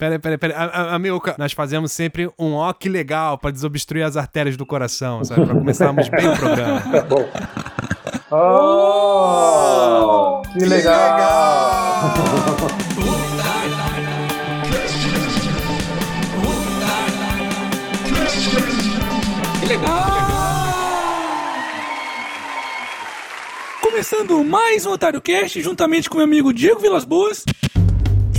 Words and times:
Peraí, 0.00 0.18
peraí, 0.18 0.38
peraí. 0.38 0.56
Amigo, 0.94 1.22
nós 1.36 1.52
fazemos 1.52 1.92
sempre 1.92 2.30
um 2.38 2.54
ó 2.54 2.72
que 2.72 2.88
legal 2.88 3.36
pra 3.36 3.50
desobstruir 3.50 4.02
as 4.02 4.16
artérias 4.16 4.56
do 4.56 4.64
coração, 4.64 5.22
sabe? 5.22 5.44
Pra 5.44 5.54
começarmos 5.54 6.08
bem 6.08 6.26
o 6.26 6.36
programa. 6.38 6.80
Tá 6.90 7.02
bom. 7.02 7.28
Oh, 8.32 8.40
que, 10.52 10.60
que 10.60 10.64
legal! 10.64 11.18
legal. 11.18 12.16
que 19.60 19.66
legal! 19.66 20.20
Começando 23.82 24.42
mais 24.44 24.86
um 24.86 24.92
Otário 24.92 25.20
Cast, 25.20 25.60
juntamente 25.60 26.08
com 26.08 26.16
meu 26.16 26.24
amigo 26.24 26.54
Diego 26.54 26.80
Vilas 26.80 27.04
Boas. 27.04 27.44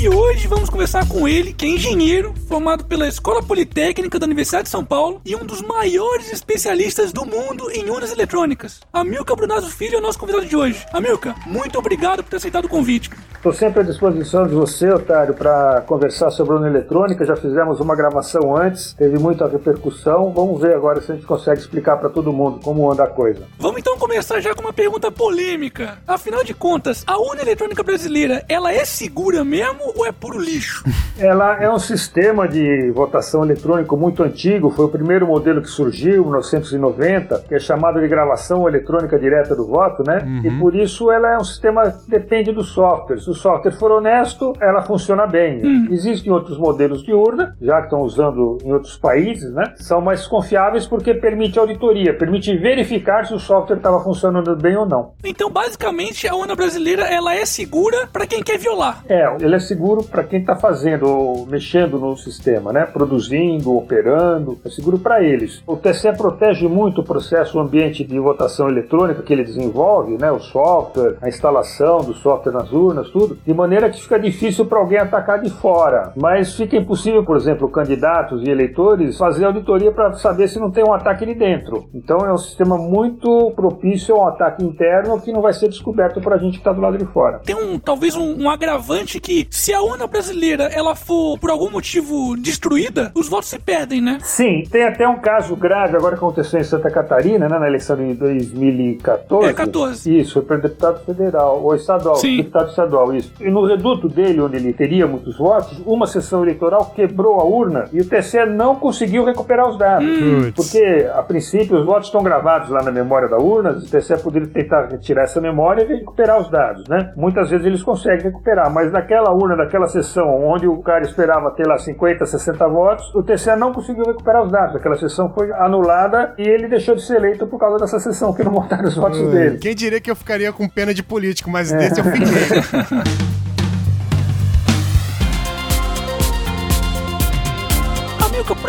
E 0.02 0.10
hoje 0.10 0.48
vamos 0.48 0.68
conversar 0.68 1.08
com 1.08 1.28
ele, 1.28 1.54
que 1.54 1.64
é 1.64 1.70
engenheiro, 1.70 2.34
formado 2.48 2.86
pela 2.86 3.08
Escola 3.08 3.44
Politécnica 3.44 4.18
da 4.18 4.26
Universidade 4.26 4.64
de 4.64 4.72
São 4.72 4.84
Paulo 4.84 5.22
e 5.24 5.36
um 5.36 5.46
dos 5.46 5.62
maiores 5.62 6.34
especialistas 6.34 7.14
do 7.14 7.24
mundo 7.24 7.70
em 7.70 7.88
urnas 7.88 8.12
eletrônicas. 8.12 8.80
Amilca 8.92 9.36
Brunazzo 9.36 9.70
Filho 9.70 9.98
é 9.98 10.00
o 10.00 10.02
nosso 10.02 10.18
convidado 10.18 10.48
de 10.48 10.56
hoje. 10.56 10.84
Amilca, 10.92 11.36
muito 11.46 11.78
obrigado 11.78 12.24
por 12.24 12.32
ter 12.32 12.38
aceitado 12.38 12.66
o 12.66 12.70
convite. 12.70 13.12
Estou 13.42 13.54
sempre 13.54 13.80
à 13.80 13.84
disposição 13.84 14.46
de 14.46 14.54
você, 14.54 14.88
Otário, 14.92 15.34
para 15.34 15.82
conversar 15.88 16.30
sobre 16.30 16.54
urna 16.54 16.68
eletrônica. 16.68 17.26
Já 17.26 17.36
fizemos 17.36 17.80
uma 17.80 17.96
gravação 17.96 18.56
antes, 18.56 18.94
teve 18.94 19.18
muita 19.18 19.48
repercussão. 19.48 20.32
Vamos 20.32 20.62
ver 20.62 20.76
agora 20.76 21.02
se 21.02 21.12
a 21.12 21.16
gente 21.16 21.26
consegue 21.26 21.60
explicar 21.60 21.98
para 21.98 22.08
todo 22.08 22.32
mundo 22.32 22.60
como 22.64 22.92
anda 22.92 23.04
a 23.04 23.08
coisa. 23.08 23.48
Vamos 23.58 23.80
então 23.80 23.98
começar 23.98 24.40
já 24.42 24.54
com 24.54 24.62
uma 24.62 24.72
pergunta 24.72 25.12
polêmica. 25.12 25.98
Afinal 26.06 26.44
de 26.44 26.54
contas, 26.54 27.04
a 27.08 27.18
urna 27.18 27.42
eletrônica 27.42 27.82
brasileira, 27.82 28.46
ela 28.48 28.72
é 28.72 28.86
segura 28.86 29.44
mesmo 29.44 29.92
ou 29.96 30.06
é 30.06 30.12
puro 30.12 30.40
lixo? 30.40 30.84
Ela 31.18 31.62
é 31.62 31.70
um 31.70 31.78
sistema 31.78 32.48
de 32.48 32.90
votação 32.92 33.46
eletrônico 33.46 33.96
muito 33.96 34.24
antigo, 34.24 34.72
foi 34.72 34.86
o 34.86 34.90
primeiro 34.90 35.28
modelo 35.28 35.62
que 35.62 35.68
surgiu, 35.68 36.24
em 36.24 36.26
1990, 36.26 37.46
que 37.48 37.54
é 37.54 37.60
chamado 37.60 38.02
de 38.02 38.08
gravação 38.08 38.68
eletrônica 38.68 39.20
direta 39.20 39.56
do 39.56 39.68
voto, 39.68 40.04
né? 40.04 40.24
Uhum. 40.26 40.42
E 40.44 40.60
por 40.60 40.74
isso 40.74 41.12
ela 41.12 41.34
é 41.34 41.38
um 41.38 41.44
sistema 41.44 41.92
que 41.92 42.10
depende 42.10 42.52
do 42.52 42.64
software. 42.64 43.20
Se 43.32 43.38
o 43.38 43.42
software 43.42 43.72
for 43.72 43.92
honesto, 43.92 44.54
ela 44.60 44.82
funciona 44.82 45.26
bem. 45.26 45.62
Uhum. 45.64 45.88
Existem 45.90 46.32
outros 46.34 46.58
modelos 46.58 47.02
de 47.02 47.14
urna, 47.14 47.56
já 47.62 47.78
que 47.78 47.86
estão 47.86 48.02
usando 48.02 48.58
em 48.64 48.74
outros 48.74 48.98
países, 48.98 49.54
né? 49.54 49.74
São 49.78 50.02
mais 50.02 50.28
confiáveis 50.28 50.86
porque 50.86 51.14
permite 51.14 51.58
auditoria, 51.58 52.14
permite 52.14 52.56
verificar 52.58 53.26
se 53.26 53.34
o 53.34 53.40
software 53.40 53.78
estava 53.78 54.04
funcionando 54.04 54.54
bem 54.58 54.76
ou 54.76 54.86
não. 54.86 55.14
Então, 55.24 55.50
basicamente, 55.50 56.28
a 56.28 56.36
urna 56.36 56.56
brasileira 56.56 57.04
ela 57.04 57.34
é 57.34 57.46
segura 57.46 58.10
para 58.12 58.28
quem 58.28 58.44
quer 58.44 58.58
violar. 58.58 59.04
É, 59.08 59.22
ela 59.22 59.56
é 59.56 59.60
seguro 59.60 60.04
para 60.04 60.24
quem 60.24 60.42
está 60.42 60.56
fazendo 60.56 61.08
ou 61.08 61.46
mexendo 61.46 61.98
no 61.98 62.18
sistema, 62.18 62.74
né? 62.74 62.86
Produzindo, 62.86 63.78
operando, 63.78 64.60
é 64.66 64.70
seguro 64.70 65.00
para 65.00 65.24
eles. 65.24 65.64
O 65.66 65.78
TCE 65.78 66.18
protege 66.18 66.68
muito 66.68 67.00
o 67.00 67.04
processo, 67.06 67.58
o 67.58 67.62
ambiente 67.62 68.04
de 68.04 68.20
votação 68.20 68.68
eletrônica 68.68 69.24
que 69.24 69.32
ele 69.32 69.46
desenvolve, 69.46 70.18
né? 70.18 70.30
O 70.32 70.40
software, 70.40 71.16
a 71.22 71.30
instalação 71.30 72.00
do 72.00 72.14
software 72.14 72.52
nas 72.52 72.74
urnas, 72.74 73.10
tudo, 73.10 73.21
de 73.28 73.54
maneira 73.54 73.90
que 73.90 74.02
fica 74.02 74.20
difícil 74.20 74.66
para 74.66 74.80
alguém 74.80 75.00
atacar 75.00 75.42
de 75.42 75.50
fora. 75.50 76.14
Mas 76.16 76.56
fica 76.56 76.78
impossível, 76.78 77.24
por 77.24 77.36
exemplo, 77.36 77.68
candidatos 77.70 78.44
e 78.44 78.50
eleitores 78.50 79.18
fazer 79.18 79.46
auditoria 79.46 79.92
para 79.92 80.14
saber 80.14 80.48
se 80.48 80.60
não 80.60 80.70
tem 80.70 80.84
um 80.84 80.94
ataque 80.94 81.26
de 81.26 81.34
dentro. 81.34 81.90
Então 81.94 82.20
é 82.20 82.32
um 82.32 82.38
sistema 82.38 82.78
muito 82.78 83.52
propício 83.56 84.16
a 84.16 84.26
um 84.26 84.28
ataque 84.28 84.64
interno 84.64 85.20
que 85.20 85.32
não 85.32 85.42
vai 85.42 85.54
ser 85.54 85.70
descoberto 85.70 86.22
para 86.22 86.36
a 86.36 86.38
gente 86.38 86.54
que 86.54 86.60
está 86.60 86.72
do 86.72 86.82
lado 86.82 86.98
de 86.98 87.06
fora. 87.06 87.40
Tem 87.40 87.56
um 87.56 87.80
talvez 87.80 88.16
um, 88.16 88.44
um 88.44 88.50
agravante 88.50 89.20
que 89.20 89.48
se 89.50 89.72
se 89.72 89.76
a 89.76 89.82
urna 89.82 90.06
brasileira 90.06 90.66
ela 90.66 90.96
for 90.96 91.40
por 91.40 91.50
algum 91.50 91.70
motivo 91.70 92.36
destruída, 92.36 93.10
os 93.16 93.30
votos 93.30 93.48
se 93.48 93.58
perdem, 93.58 94.02
né? 94.02 94.18
Sim, 94.22 94.64
tem 94.70 94.84
até 94.84 95.08
um 95.08 95.18
caso 95.20 95.56
grave 95.56 95.96
agora 95.96 96.18
que 96.18 96.22
aconteceu 96.22 96.60
em 96.60 96.64
Santa 96.66 96.92
Catarina, 96.92 97.48
né, 97.48 97.58
na 97.58 97.68
eleição 97.68 97.96
de 97.96 98.14
2014. 98.16 99.50
É, 99.50 99.54
14. 99.54 100.20
Isso, 100.20 100.34
foi 100.34 100.42
para 100.42 100.58
deputado 100.58 101.06
federal, 101.06 101.64
ou 101.64 101.74
estadual, 101.74 102.18
Sim. 102.18 102.38
deputado 102.38 102.70
estadual, 102.70 103.11
isso. 103.16 103.34
E 103.40 103.50
no 103.50 103.66
reduto 103.66 104.08
dele, 104.08 104.42
onde 104.42 104.58
ele 104.58 104.74
teria 104.74 105.08
muitos 105.08 105.38
votos, 105.38 105.82
uma 105.86 106.08
sessão 106.08 106.44
eleitoral 106.44 106.92
quebrou 106.96 107.40
a 107.40 107.44
urna 107.44 107.86
e 107.92 108.02
o 108.02 108.06
TCE 108.06 108.46
não 108.46 108.76
conseguiu 108.76 109.24
recuperar 109.26 109.70
os 109.70 109.78
dados. 109.78 110.08
Hum. 110.08 110.52
Porque, 110.56 111.10
a 111.14 111.24
princípio, 111.24 111.78
os 111.78 111.86
votos 111.86 112.08
estão 112.08 112.24
gravados 112.24 112.70
lá 112.70 112.82
na 112.84 112.92
memória 112.92 113.28
da 113.28 113.38
urna, 113.38 113.72
o 113.72 113.82
TCE 113.82 114.22
poderia 114.22 114.48
tentar 114.48 114.88
retirar 114.88 115.24
essa 115.24 115.42
memória 115.42 115.84
e 115.84 115.88
recuperar 115.88 116.40
os 116.40 116.50
dados, 116.50 116.88
né? 116.88 117.14
Muitas 117.16 117.50
vezes 117.50 117.66
eles 117.66 117.84
conseguem 117.84 118.24
recuperar, 118.24 118.72
mas 118.72 118.92
naquela 118.92 119.32
urna 119.32 119.56
daquela 119.56 119.88
sessão 119.88 120.28
onde 120.44 120.68
o 120.68 120.78
cara 120.78 121.04
esperava 121.04 121.52
ter 121.52 121.68
lá 121.68 121.78
50, 121.78 122.26
60 122.26 122.68
votos, 122.68 123.14
o 123.16 123.24
TCE 123.24 123.56
não 123.56 123.74
conseguiu 123.74 124.06
recuperar 124.06 124.44
os 124.44 124.52
dados. 124.52 124.76
Aquela 124.76 124.98
sessão 124.98 125.32
foi 125.34 125.52
anulada 125.52 126.34
e 126.38 126.44
ele 126.44 126.68
deixou 126.68 126.96
de 126.96 127.02
ser 127.02 127.18
eleito 127.18 127.48
por 127.48 127.60
causa 127.60 127.78
dessa 127.78 128.00
sessão 128.00 128.34
que 128.34 128.44
não 128.44 128.52
votaram 128.62 128.88
os 128.88 128.96
votos 128.96 129.20
dele. 129.32 129.58
Quem 129.58 129.76
diria 129.76 130.00
que 130.00 130.10
eu 130.10 130.16
ficaria 130.16 130.52
com 130.52 130.68
pena 130.68 130.94
de 130.94 131.04
político, 131.04 131.50
mas 131.50 131.72
é. 131.72 131.78
desse 131.78 132.00
eu 132.00 132.06
fiquei. 132.06 132.22
por 133.04 133.51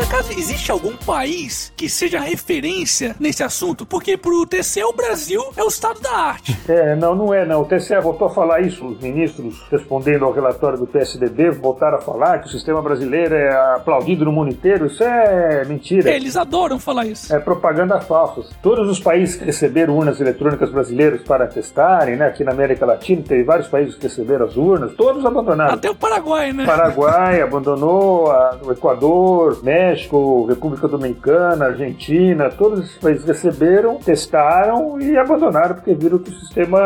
acaso 0.02 0.32
existe 0.32 0.70
algum 0.70 0.96
país 0.96 1.72
que 1.76 1.88
seja 1.88 2.18
referência 2.20 3.14
nesse 3.20 3.42
assunto? 3.42 3.86
Porque 3.86 4.16
pro 4.16 4.44
TCE 4.44 4.82
o 4.84 4.92
Brasil 4.92 5.42
é 5.56 5.62
o 5.62 5.68
estado 5.68 6.00
da 6.00 6.10
arte. 6.10 6.58
É, 6.68 6.96
não, 6.96 7.14
não 7.14 7.32
é 7.32 7.46
não. 7.46 7.62
O 7.62 7.64
TCE 7.64 8.00
voltou 8.00 8.26
a 8.26 8.30
falar 8.30 8.60
isso, 8.60 8.84
os 8.86 9.00
ministros 9.00 9.62
respondendo 9.70 10.24
ao 10.24 10.32
relatório 10.32 10.78
do 10.78 10.86
PSDB 10.86 11.50
voltaram 11.50 11.98
a 11.98 12.00
falar 12.00 12.40
que 12.40 12.46
o 12.46 12.50
sistema 12.50 12.82
brasileiro 12.82 13.34
é 13.34 13.74
aplaudido 13.76 14.24
no 14.24 14.32
mundo 14.32 14.50
inteiro. 14.50 14.86
Isso 14.86 15.02
é 15.04 15.64
mentira. 15.66 16.10
É, 16.10 16.16
eles 16.16 16.36
adoram 16.36 16.78
falar 16.78 17.06
isso. 17.06 17.34
É 17.34 17.38
propaganda 17.38 18.00
falsa. 18.00 18.42
Todos 18.62 18.88
os 18.88 18.98
países 18.98 19.36
que 19.36 19.44
receberam 19.44 19.96
urnas 19.96 20.20
eletrônicas 20.20 20.70
brasileiras 20.70 21.22
para 21.22 21.46
testarem, 21.46 22.16
né? 22.16 22.26
Aqui 22.26 22.42
na 22.42 22.52
América 22.52 22.84
Latina 22.84 23.22
tem 23.22 23.44
vários 23.44 23.68
países 23.68 23.94
que 23.94 24.02
receberam 24.04 24.46
as 24.46 24.56
urnas, 24.56 24.92
todos 24.94 25.24
abandonaram. 25.24 25.74
Até 25.74 25.90
o 25.90 25.94
Paraguai, 25.94 26.52
né? 26.52 26.64
Paraguai 26.64 27.40
abandonou, 27.40 28.32
o 28.64 28.72
Equador, 28.72 29.62
México, 29.62 29.91
República 29.94 30.88
Dominicana, 30.88 31.66
Argentina, 31.66 32.50
todos 32.50 32.80
esses 32.80 32.98
países 32.98 33.24
receberam, 33.24 33.96
testaram 33.96 35.00
e 35.00 35.16
abandonaram 35.16 35.74
porque 35.74 35.94
viram 35.94 36.18
que 36.18 36.30
o 36.30 36.34
sistema 36.34 36.78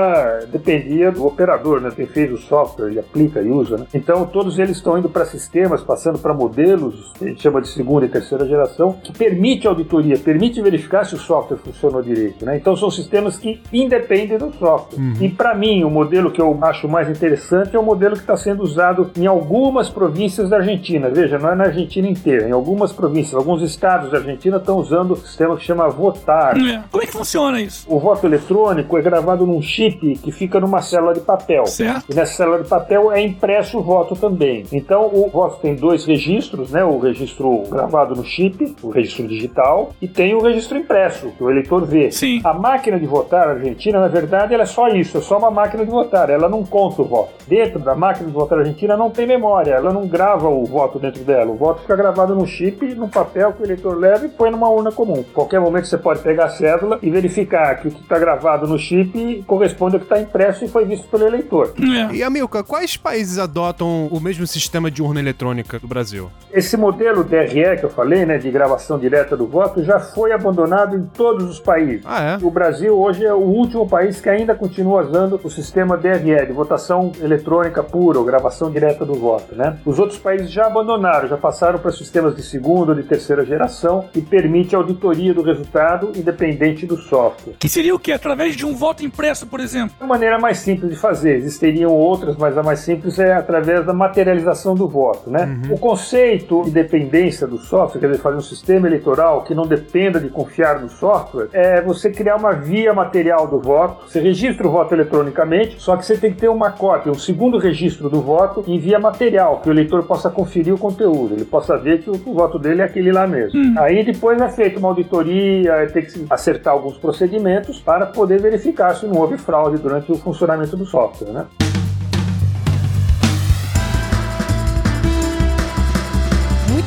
dependia 0.50 1.11
do 1.11 1.27
operador, 1.27 1.81
né? 1.81 1.91
Quem 1.95 2.06
fez 2.06 2.33
o 2.33 2.39
software 2.39 2.93
e 2.93 2.99
aplica 2.99 3.41
e 3.41 3.50
usa, 3.50 3.78
né? 3.78 3.87
Então 3.95 4.25
todos 4.27 4.59
eles 4.59 4.77
estão 4.77 4.99
indo 4.99 5.09
para 5.09 5.25
sistemas, 5.25 5.83
passando 5.83 6.19
para 6.19 6.34
modelos, 6.34 7.12
a 7.21 7.25
gente 7.25 7.43
chama 7.43 7.61
de 7.61 7.69
segunda 7.69 8.06
e 8.06 8.09
terceira 8.09 8.47
geração, 8.47 8.97
que 9.03 9.12
permite 9.12 9.66
auditoria, 9.66 10.19
permite 10.19 10.61
verificar 10.61 11.05
se 11.05 11.15
o 11.15 11.19
software 11.19 11.59
funcionou 11.59 12.03
direito, 12.03 12.45
né? 12.45 12.56
Então 12.56 12.77
são 12.77 12.91
sistemas 12.91 13.39
que 13.39 13.61
independem 13.72 14.39
do 14.39 14.53
software. 14.53 14.99
Uhum. 14.99 15.15
E 15.21 15.28
para 15.28 15.55
mim, 15.55 15.84
o 15.84 15.91
modelo 15.91 16.31
que 16.31 16.41
eu 16.41 16.59
acho 16.62 16.89
mais 16.89 17.09
interessante 17.09 17.75
é 17.77 17.78
o 17.78 17.83
modelo 17.83 18.15
que 18.15 18.22
está 18.22 18.37
sendo 18.37 18.62
usado 18.62 19.11
em 19.16 19.27
algumas 19.27 19.89
províncias 19.89 20.50
da 20.50 20.56
Argentina. 20.59 21.09
Veja, 21.09 21.39
não 21.39 21.50
é 21.50 21.55
na 21.55 21.65
Argentina 21.65 22.09
inteira, 22.09 22.49
em 22.49 22.53
algumas 22.53 22.86
algumas 22.87 22.93
províncias, 22.93 23.35
alguns 23.35 23.63
estados 23.63 24.11
da 24.11 24.19
Argentina 24.19 24.57
estão 24.59 24.79
usando 24.79 25.13
o 25.13 25.17
sistema 25.17 25.57
que 25.57 25.65
chama 25.65 25.89
Votar. 25.89 26.57
É. 26.57 26.83
Como 26.91 27.03
é 27.03 27.07
que 27.07 27.13
funciona 27.13 27.61
isso? 27.61 27.87
O 27.89 27.99
voto 27.99 28.27
eletrônico 28.27 28.97
é 28.97 29.03
gravado 29.03 29.47
num 29.47 29.61
chip 29.61 30.17
que 30.17 30.31
fica 30.31 30.61
numa 30.61 30.81
célula 30.81 31.15
de 31.15 31.21
papel. 31.21 31.67
Certo. 31.67 32.05
E 32.11 32.15
nessa 32.15 32.35
célula 32.35 32.63
de 32.63 32.69
papel 32.69 33.11
é 33.13 33.21
impresso 33.23 33.79
o 33.79 33.83
voto 33.83 34.15
também. 34.15 34.65
Então 34.73 35.11
o 35.13 35.29
voto 35.29 35.61
tem 35.61 35.75
dois 35.75 36.05
registros, 36.05 36.71
né? 36.71 36.85
O 36.85 36.99
registro 36.99 37.63
gravado 37.69 38.15
no 38.15 38.25
chip, 38.25 38.77
o 38.83 38.91
registro 38.91 39.27
digital, 39.27 39.93
e 40.01 40.07
tem 40.07 40.35
o 40.35 40.41
registro 40.41 40.79
impresso, 40.79 41.29
que 41.37 41.43
o 41.43 41.51
eleitor 41.51 41.85
vê. 41.85 42.11
Sim. 42.11 42.41
A 42.45 42.53
máquina 42.53 42.99
de 42.99 43.07
votar 43.07 43.49
argentina, 43.49 44.01
na 44.01 44.09
verdade, 44.09 44.55
ela 44.55 44.63
é 44.63 44.67
só 44.67 44.89
isso, 44.89 45.19
é 45.19 45.21
só 45.21 45.39
uma 45.39 45.51
máquina 45.51 45.85
de 45.85 45.91
votar, 45.91 46.31
ela 46.31 46.49
não 46.49 46.65
conta 46.65 47.03
o 47.03 47.05
voto. 47.05 47.33
Dentro 47.47 47.79
da 47.79 47.95
máquina 47.95 48.27
de 48.27 48.33
votar 48.33 48.59
argentina 48.59 48.97
não 48.97 49.11
tem 49.11 49.27
memória, 49.27 49.73
ela 49.73 49.93
não 49.93 50.07
grava 50.07 50.49
o 50.49 50.65
voto 50.65 50.99
dentro 50.99 51.22
dela. 51.25 51.51
O 51.51 51.57
voto 51.57 51.83
fica 51.83 51.97
gravado 51.97 52.34
no 52.34 52.47
chip 52.47 52.76
chip 52.77 52.95
num 52.95 53.09
papel 53.09 53.53
que 53.53 53.63
o 53.63 53.67
eleitor 53.67 53.97
leva 53.97 54.27
e 54.27 54.28
põe 54.28 54.51
numa 54.51 54.69
urna 54.69 54.93
comum. 54.93 55.25
Qualquer 55.34 55.61
momento 55.61 55.87
você 55.87 55.99
pode 55.99 56.21
pegar 56.21 56.47
a 56.47 56.49
cédula 56.51 56.99
e 57.03 57.11
verificar 57.11 57.81
que 57.81 57.89
o 57.89 57.91
que 57.91 58.03
está 58.03 58.19
gravado 58.19 58.67
no 58.67 58.78
chip 58.78 59.43
corresponde 59.47 59.97
ao 59.97 60.01
que 60.01 60.07
está 60.07 60.21
impresso 60.21 60.65
e 60.65 60.69
foi 60.69 60.84
visto 60.84 61.09
pelo 61.09 61.27
eleitor. 61.27 61.73
É. 61.81 62.15
E 62.15 62.23
Amilca, 62.23 62.63
quais 62.63 62.97
países 62.97 63.39
adotam 63.39 64.09
o 64.09 64.21
mesmo 64.21 64.47
sistema 64.47 64.91
de 64.91 65.03
urna 65.03 65.21
eletrônica 65.21 65.78
do 65.78 65.89
Brasil? 65.89 66.31
Esse 66.53 66.77
modelo 66.77 67.25
DRE 67.25 67.77
que 67.78 67.84
eu 67.84 67.91
falei, 67.91 68.27
né, 68.27 68.39
de 68.39 68.51
gravação 68.51 68.99
direta 68.99 69.37
do 69.37 69.47
voto, 69.47 69.83
já 69.83 69.99
foi 69.99 70.33
abandonado 70.33 70.97
em 70.97 71.07
todos 71.07 71.49
os 71.49 71.61
países. 71.61 72.03
Ah, 72.05 72.22
é? 72.22 72.39
O 72.45 72.51
Brasil 72.51 72.97
hoje 72.99 73.25
é 73.25 73.33
o 73.33 73.39
último 73.39 73.89
país 73.89 74.21
que 74.21 74.29
ainda 74.29 74.55
continua 74.55 75.03
usando 75.03 75.41
o 75.43 75.51
sistema 75.51 75.97
DRE, 75.97 76.47
de 76.47 76.53
votação 76.53 77.13
eletrônica 77.21 77.83
pura, 77.83 78.19
ou 78.19 78.25
gravação 78.25 78.71
direta 78.71 79.05
do 79.05 79.15
voto, 79.15 79.55
né? 79.55 79.79
Os 79.84 79.99
outros 79.99 80.19
países 80.19 80.51
já 80.51 80.67
abandonaram, 80.67 81.29
já 81.29 81.37
passaram 81.37 81.79
para 81.79 81.93
sistemas 81.93 82.34
de 82.34 82.43
segunda 82.66 82.91
ou 82.91 82.97
de 82.97 83.04
terceira 83.04 83.45
geração 83.45 84.07
e 84.13 84.21
permite 84.21 84.74
auditoria 84.74 85.33
do 85.33 85.41
resultado 85.41 86.10
independente 86.16 86.84
do 86.84 86.97
software. 86.97 87.54
Que 87.60 87.68
seria 87.68 87.95
o 87.95 87.98
que? 87.98 88.10
Através 88.10 88.57
de 88.57 88.66
um 88.66 88.74
voto 88.74 89.04
impresso, 89.04 89.47
por 89.47 89.60
exemplo? 89.60 89.95
A 90.01 90.07
maneira 90.07 90.36
mais 90.36 90.59
simples 90.59 90.91
de 90.91 90.97
fazer. 90.97 91.36
Existiriam 91.36 91.92
outras, 91.92 92.36
mas 92.36 92.59
a 92.59 92.65
mais 92.65 92.80
simples 92.80 93.21
é 93.21 93.34
através 93.34 93.86
da 93.86 93.92
materialização 93.92 94.74
do 94.74 94.89
voto. 94.89 95.30
Né? 95.30 95.45
Uhum. 95.45 95.74
O 95.74 95.78
conceito 95.78 96.65
de 96.65 96.72
dependência 96.72 97.47
do 97.47 97.57
software, 97.57 98.01
quer 98.01 98.09
dizer, 98.09 98.21
fazer 98.21 98.36
um 98.36 98.41
sistema 98.41 98.89
eleitoral 98.89 99.45
que 99.45 99.54
não 99.54 99.65
dependa 99.65 100.19
de 100.19 100.28
confiar 100.28 100.80
no 100.80 100.89
software, 100.89 101.48
é 101.53 101.80
você 101.80 102.10
criar 102.10 102.34
uma 102.34 102.53
via 102.53 102.92
material 102.92 103.47
do 103.47 103.60
voto. 103.60 104.10
Você 104.10 104.21
registra 104.21 104.66
o 104.66 104.72
voto 104.72 104.92
eletronicamente, 104.92 105.80
só 105.80 105.97
que 105.97 106.04
você 106.04 106.16
tem 106.16 106.33
que 106.33 106.41
ter 106.41 106.48
uma 106.48 106.72
cópia, 106.72 107.12
um 107.12 107.19
segundo 107.19 107.59
registro 107.59 108.10
do 108.10 108.21
voto 108.21 108.65
em 108.66 108.78
via 108.80 108.98
material, 108.98 109.60
que 109.60 109.69
o 109.69 109.72
eleitor 109.72 110.03
possa 110.03 110.28
conferir 110.28 110.74
o 110.74 110.78
conteúdo, 110.78 111.34
ele 111.34 111.45
possa 111.45 111.77
ver 111.77 112.03
que 112.03 112.10
o, 112.10 112.15
o 112.27 112.34
voto 112.34 112.56
dele 112.59 112.83
é 112.83 112.85
aquele 112.85 113.13
lá 113.13 113.27
mesmo. 113.27 113.59
Hum. 113.59 113.75
Aí 113.79 114.05
depois 114.05 114.41
é 114.41 114.49
feita 114.49 114.79
uma 114.79 114.89
auditoria, 114.89 115.87
tem 115.93 116.05
que 116.05 116.27
acertar 116.31 116.73
alguns 116.73 116.97
procedimentos 116.97 117.81
para 117.81 118.07
poder 118.07 118.41
verificar 118.41 118.95
se 118.95 119.07
não 119.07 119.17
houve 119.17 119.39
fraude 119.39 119.79
durante 119.79 120.11
o 120.11 120.17
funcionamento 120.17 120.77
do 120.77 120.87
software, 120.87 121.33
né? 121.33 121.47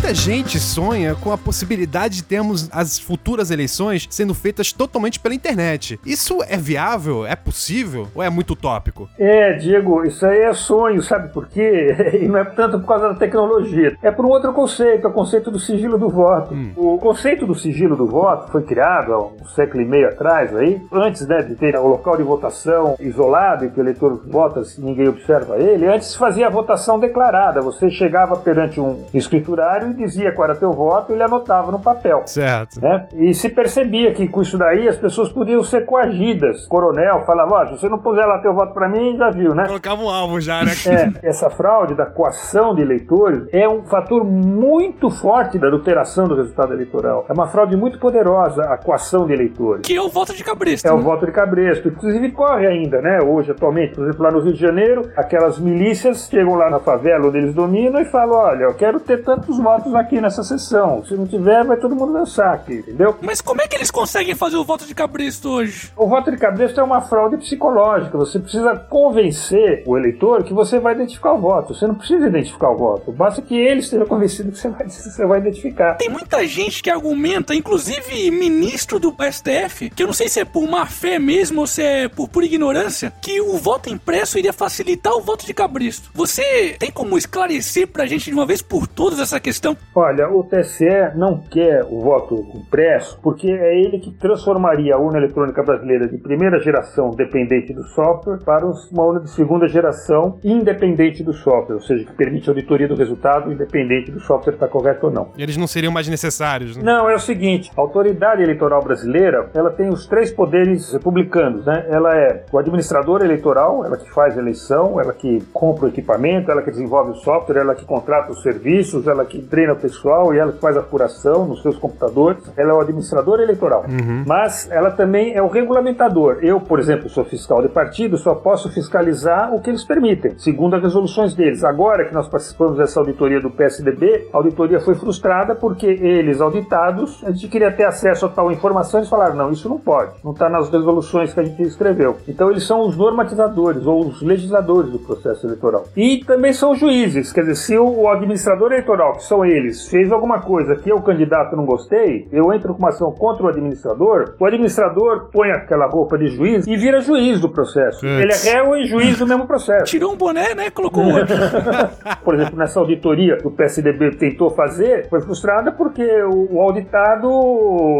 Muita 0.09 0.23
gente 0.23 0.59
sonha 0.59 1.13
com 1.13 1.31
a 1.31 1.37
possibilidade 1.37 2.15
de 2.15 2.23
termos 2.23 2.67
as 2.71 2.97
futuras 2.97 3.51
eleições 3.51 4.07
sendo 4.09 4.33
feitas 4.33 4.73
totalmente 4.73 5.19
pela 5.19 5.35
internet. 5.35 5.99
Isso 6.03 6.39
é 6.49 6.57
viável? 6.57 7.27
É 7.27 7.35
possível? 7.35 8.07
Ou 8.15 8.23
é 8.23 8.27
muito 8.27 8.53
utópico? 8.53 9.07
É, 9.19 9.53
Diego, 9.53 10.03
isso 10.03 10.25
aí 10.25 10.39
é 10.39 10.53
sonho, 10.55 11.03
sabe 11.03 11.31
por 11.31 11.47
quê? 11.47 11.95
E 12.19 12.27
não 12.27 12.39
é 12.39 12.43
tanto 12.43 12.79
por 12.79 12.87
causa 12.87 13.09
da 13.09 13.13
tecnologia. 13.13 13.95
É 14.01 14.09
por 14.09 14.25
um 14.25 14.29
outro 14.29 14.51
conceito, 14.51 15.05
é 15.05 15.09
o 15.11 15.13
conceito 15.13 15.51
do 15.51 15.59
sigilo 15.59 15.95
do 15.95 16.09
voto. 16.09 16.55
Hum. 16.55 16.71
O 16.75 16.97
conceito 16.97 17.45
do 17.45 17.53
sigilo 17.53 17.95
do 17.95 18.07
voto 18.07 18.51
foi 18.51 18.63
criado 18.63 19.13
há 19.13 19.23
um 19.23 19.45
século 19.55 19.83
e 19.83 19.85
meio 19.85 20.07
atrás, 20.07 20.55
aí, 20.55 20.81
antes 20.91 21.27
né, 21.27 21.43
de 21.43 21.53
ter 21.53 21.75
o 21.75 21.87
local 21.87 22.17
de 22.17 22.23
votação 22.23 22.95
isolado 22.99 23.63
e 23.63 23.69
que 23.69 23.79
o 23.79 23.83
eleitor 23.83 24.19
vota 24.25 24.63
se 24.63 24.81
ninguém 24.81 25.07
observa 25.07 25.57
ele, 25.59 25.85
antes 25.85 26.07
se 26.07 26.17
fazia 26.17 26.47
a 26.47 26.49
votação 26.49 26.99
declarada. 26.99 27.61
Você 27.61 27.91
chegava 27.91 28.35
perante 28.37 28.81
um 28.81 29.05
escriturário 29.13 29.91
e 29.91 29.98
dizia 29.99 30.31
qual 30.31 30.49
era 30.49 30.59
teu 30.59 30.71
voto, 30.71 31.13
ele 31.13 31.23
anotava 31.23 31.71
no 31.71 31.79
papel. 31.79 32.23
Certo. 32.25 32.81
Né? 32.81 33.07
E 33.13 33.33
se 33.33 33.49
percebia 33.49 34.13
que 34.13 34.27
com 34.27 34.41
isso 34.41 34.57
daí 34.57 34.87
as 34.87 34.97
pessoas 34.97 35.29
podiam 35.31 35.63
ser 35.63 35.85
coagidas. 35.85 36.65
O 36.65 36.69
coronel 36.69 37.23
falava, 37.25 37.53
ó, 37.53 37.63
oh, 37.63 37.67
se 37.67 37.81
você 37.81 37.89
não 37.89 37.99
puser 37.99 38.25
lá 38.25 38.39
teu 38.39 38.53
voto 38.53 38.73
para 38.73 38.87
mim, 38.87 39.17
já 39.17 39.29
viu, 39.29 39.53
né? 39.53 39.65
Colocava 39.67 40.01
um 40.01 40.09
alvo 40.09 40.39
já, 40.39 40.63
né? 40.63 40.71
É, 40.87 41.27
essa 41.27 41.49
fraude 41.49 41.93
da 41.93 42.05
coação 42.05 42.73
de 42.73 42.81
eleitores 42.81 43.47
é 43.51 43.67
um 43.67 43.83
fator 43.83 44.23
muito 44.23 45.09
forte 45.09 45.57
da 45.57 45.67
adulteração 45.67 46.27
do 46.27 46.35
resultado 46.35 46.73
eleitoral. 46.73 47.25
É 47.29 47.33
uma 47.33 47.47
fraude 47.47 47.75
muito 47.75 47.99
poderosa 47.99 48.63
a 48.63 48.77
coação 48.77 49.25
de 49.25 49.33
eleitores. 49.33 49.85
Que 49.85 49.95
é 49.95 50.01
o 50.01 50.09
voto 50.09 50.33
de 50.33 50.43
cabresto. 50.43 50.87
É 50.87 50.91
né? 50.91 50.97
o 50.97 51.01
voto 51.01 51.25
de 51.25 51.31
cabresto. 51.31 51.87
Inclusive 51.87 52.31
corre 52.31 52.67
ainda, 52.67 53.01
né? 53.01 53.19
Hoje, 53.21 53.51
atualmente, 53.51 53.95
por 53.95 54.03
exemplo, 54.03 54.23
lá 54.23 54.31
no 54.31 54.39
Rio 54.39 54.53
de 54.53 54.59
Janeiro, 54.59 55.09
aquelas 55.15 55.59
milícias 55.59 56.27
chegam 56.29 56.55
lá 56.55 56.69
na 56.69 56.79
favela 56.79 57.27
onde 57.27 57.37
eles 57.37 57.53
dominam 57.53 58.01
e 58.01 58.05
falam, 58.05 58.37
olha, 58.37 58.63
eu 58.63 58.73
quero 58.75 58.99
ter 58.99 59.23
tantos 59.23 59.57
votos 59.57 59.88
votos 59.89 59.95
aqui 59.95 60.21
nessa 60.21 60.43
sessão. 60.43 61.03
Se 61.05 61.13
não 61.15 61.27
tiver, 61.27 61.63
vai 61.65 61.77
todo 61.77 61.95
mundo 61.95 62.13
dançar 62.13 62.53
aqui, 62.53 62.75
entendeu? 62.75 63.17
Mas 63.21 63.41
como 63.41 63.61
é 63.61 63.67
que 63.67 63.75
eles 63.75 63.91
conseguem 63.91 64.35
fazer 64.35 64.57
o 64.57 64.63
voto 64.63 64.85
de 64.85 64.93
cabresto 64.93 65.49
hoje? 65.49 65.91
O 65.97 66.07
voto 66.07 66.31
de 66.31 66.37
cabresto 66.37 66.79
é 66.79 66.83
uma 66.83 67.01
fraude 67.01 67.37
psicológica. 67.37 68.17
Você 68.17 68.39
precisa 68.39 68.75
convencer 68.75 69.83
o 69.85 69.97
eleitor 69.97 70.43
que 70.43 70.53
você 70.53 70.79
vai 70.79 70.93
identificar 70.93 71.33
o 71.33 71.39
voto. 71.39 71.73
Você 71.73 71.87
não 71.87 71.95
precisa 71.95 72.27
identificar 72.27 72.69
o 72.69 72.77
voto. 72.77 73.11
Basta 73.11 73.41
que 73.41 73.55
ele 73.55 73.79
esteja 73.79 74.05
convencido 74.05 74.51
que 74.51 74.57
você 74.57 74.69
vai, 74.69 74.87
você 74.89 75.25
vai 75.25 75.39
identificar. 75.39 75.95
Tem 75.95 76.09
muita 76.09 76.45
gente 76.47 76.81
que 76.81 76.89
argumenta, 76.89 77.55
inclusive 77.55 78.31
ministro 78.31 78.99
do 78.99 79.15
STF, 79.19 79.89
que 79.89 80.03
eu 80.03 80.07
não 80.07 80.13
sei 80.13 80.29
se 80.29 80.39
é 80.39 80.45
por 80.45 80.67
má 80.67 80.85
fé 80.85 81.19
mesmo 81.19 81.61
ou 81.61 81.67
se 81.67 81.81
é 81.81 82.07
por 82.07 82.29
pura 82.29 82.45
ignorância, 82.45 83.11
que 83.21 83.41
o 83.41 83.57
voto 83.57 83.89
impresso 83.89 84.37
iria 84.37 84.53
facilitar 84.53 85.13
o 85.13 85.21
voto 85.21 85.45
de 85.45 85.53
cabresto. 85.53 86.09
Você 86.13 86.75
tem 86.79 86.91
como 86.91 87.17
esclarecer 87.17 87.87
pra 87.87 88.05
gente 88.05 88.25
de 88.25 88.33
uma 88.33 88.45
vez 88.45 88.61
por 88.61 88.87
todas 88.87 89.19
essa 89.19 89.39
questão? 89.39 89.75
Olha, 89.95 90.29
o 90.29 90.43
TSE 90.43 90.85
não 91.15 91.39
quer 91.39 91.83
o 91.83 91.99
voto 91.99 92.45
impresso 92.53 93.19
porque 93.21 93.49
é 93.49 93.79
ele 93.79 93.99
que 93.99 94.11
transformaria 94.11 94.95
a 94.95 94.99
urna 94.99 95.17
eletrônica 95.17 95.63
brasileira 95.63 96.07
de 96.07 96.17
primeira 96.17 96.59
geração 96.59 97.09
dependente 97.11 97.73
do 97.73 97.83
software 97.83 98.37
para 98.45 98.65
uma 98.65 99.03
urna 99.03 99.21
de 99.21 99.31
segunda 99.31 99.67
geração 99.67 100.37
independente 100.43 101.23
do 101.23 101.33
software, 101.33 101.75
ou 101.75 101.81
seja, 101.81 102.05
que 102.05 102.13
permite 102.13 102.47
auditoria 102.49 102.87
do 102.87 102.95
resultado 102.95 103.51
independente 103.51 104.11
do 104.11 104.19
software 104.19 104.53
estar 104.53 104.67
correto 104.67 105.07
ou 105.07 105.11
não. 105.11 105.31
Eles 105.37 105.57
não 105.57 105.67
seriam 105.67 105.91
mais 105.91 106.07
necessários, 106.07 106.77
né? 106.77 106.83
Não, 106.83 107.09
é 107.09 107.15
o 107.15 107.19
seguinte, 107.19 107.71
a 107.75 107.81
autoridade 107.81 108.43
eleitoral 108.43 108.83
brasileira, 108.83 109.49
ela 109.53 109.71
tem 109.71 109.89
os 109.89 110.05
três 110.05 110.31
poderes 110.31 110.93
republicanos, 110.93 111.65
né? 111.65 111.85
Ela 111.89 112.15
é 112.15 112.45
o 112.51 112.57
administrador 112.57 113.21
eleitoral, 113.23 113.83
ela 113.85 113.97
que 113.97 114.09
faz 114.11 114.37
a 114.37 114.41
eleição, 114.41 114.99
ela 115.01 115.13
que 115.13 115.41
compra 115.51 115.85
o 115.85 115.89
equipamento, 115.89 116.51
ela 116.51 116.61
que 116.61 116.71
desenvolve 116.71 117.11
o 117.11 117.15
software, 117.15 117.59
ela 117.59 117.75
que 117.75 117.85
contrata 117.85 118.31
os 118.31 118.41
serviços, 118.41 119.07
ela 119.07 119.25
que 119.25 119.41
treina 119.41 119.68
o 119.73 119.75
pessoal 119.75 120.33
e 120.33 120.39
ela 120.39 120.51
faz 120.53 120.75
a 120.77 120.79
apuração 120.79 121.45
nos 121.45 121.61
seus 121.61 121.77
computadores. 121.77 122.43
Ela 122.57 122.71
é 122.71 122.73
o 122.73 122.81
administrador 122.81 123.39
eleitoral. 123.39 123.85
Uhum. 123.89 124.23
Mas 124.25 124.69
ela 124.71 124.91
também 124.91 125.33
é 125.33 125.41
o 125.41 125.47
regulamentador. 125.47 126.39
Eu, 126.41 126.59
por 126.59 126.79
exemplo, 126.79 127.09
sou 127.09 127.23
fiscal 127.23 127.61
de 127.61 127.69
partido, 127.69 128.17
só 128.17 128.35
posso 128.35 128.71
fiscalizar 128.71 129.53
o 129.53 129.61
que 129.61 129.69
eles 129.69 129.83
permitem, 129.83 130.37
segundo 130.37 130.75
as 130.75 130.81
resoluções 130.81 131.33
deles. 131.33 131.63
Agora 131.63 132.05
que 132.05 132.13
nós 132.13 132.27
participamos 132.27 132.77
dessa 132.77 132.99
auditoria 132.99 133.39
do 133.39 133.49
PSDB, 133.49 134.29
a 134.33 134.37
auditoria 134.37 134.79
foi 134.79 134.95
frustrada 134.95 135.55
porque 135.55 135.85
eles, 135.87 136.41
auditados, 136.41 137.23
a 137.23 137.31
gente 137.31 137.47
queria 137.47 137.71
ter 137.71 137.85
acesso 137.85 138.25
a 138.25 138.29
tal 138.29 138.51
informação 138.51 138.99
e 138.99 139.01
eles 139.01 139.09
falaram: 139.09 139.35
não, 139.35 139.51
isso 139.51 139.69
não 139.69 139.77
pode, 139.77 140.11
não 140.23 140.31
está 140.31 140.49
nas 140.49 140.69
resoluções 140.69 141.33
que 141.33 141.39
a 141.39 141.43
gente 141.43 141.61
escreveu. 141.63 142.17
Então 142.27 142.49
eles 142.49 142.65
são 142.65 142.81
os 142.81 142.95
normatizadores 142.97 143.85
ou 143.85 144.07
os 144.07 144.21
legisladores 144.21 144.91
do 144.91 144.99
processo 144.99 145.45
eleitoral. 145.47 145.85
E 145.95 146.23
também 146.25 146.53
são 146.53 146.71
os 146.71 146.79
juízes, 146.79 147.31
quer 147.31 147.41
dizer, 147.41 147.55
se 147.55 147.77
o 147.77 148.07
administrador 148.07 148.71
eleitoral, 148.71 149.13
que 149.13 149.23
são 149.23 149.45
eles, 149.49 149.87
fez 149.87 150.11
alguma 150.11 150.41
coisa 150.41 150.75
que 150.75 150.91
eu, 150.91 151.01
candidato, 151.01 151.55
não 151.55 151.65
gostei, 151.65 152.27
eu 152.31 152.53
entro 152.53 152.73
com 152.73 152.79
uma 152.79 152.89
ação 152.89 153.11
contra 153.11 153.45
o 153.45 153.49
administrador, 153.49 154.35
o 154.39 154.45
administrador 154.45 155.29
põe 155.31 155.51
aquela 155.51 155.87
roupa 155.87 156.17
de 156.17 156.27
juiz 156.27 156.67
e 156.67 156.75
vira 156.75 157.01
juiz 157.01 157.39
do 157.39 157.49
processo. 157.49 158.05
Ele 158.05 158.31
é 158.31 158.51
réu 158.51 158.75
e 158.75 158.85
juiz 158.85 159.17
do 159.17 159.27
mesmo 159.27 159.45
processo. 159.47 159.85
Tirou 159.85 160.13
um 160.13 160.17
boné, 160.17 160.53
né? 160.55 160.69
Colocou 160.69 161.03
outro. 161.03 161.35
Por 162.23 162.35
exemplo, 162.35 162.57
nessa 162.57 162.79
auditoria 162.79 163.37
que 163.37 163.47
o 163.47 163.51
PSDB 163.51 164.11
tentou 164.17 164.49
fazer, 164.51 165.09
foi 165.09 165.21
frustrada 165.21 165.71
porque 165.71 166.05
o 166.23 166.59
auditado 166.61 167.27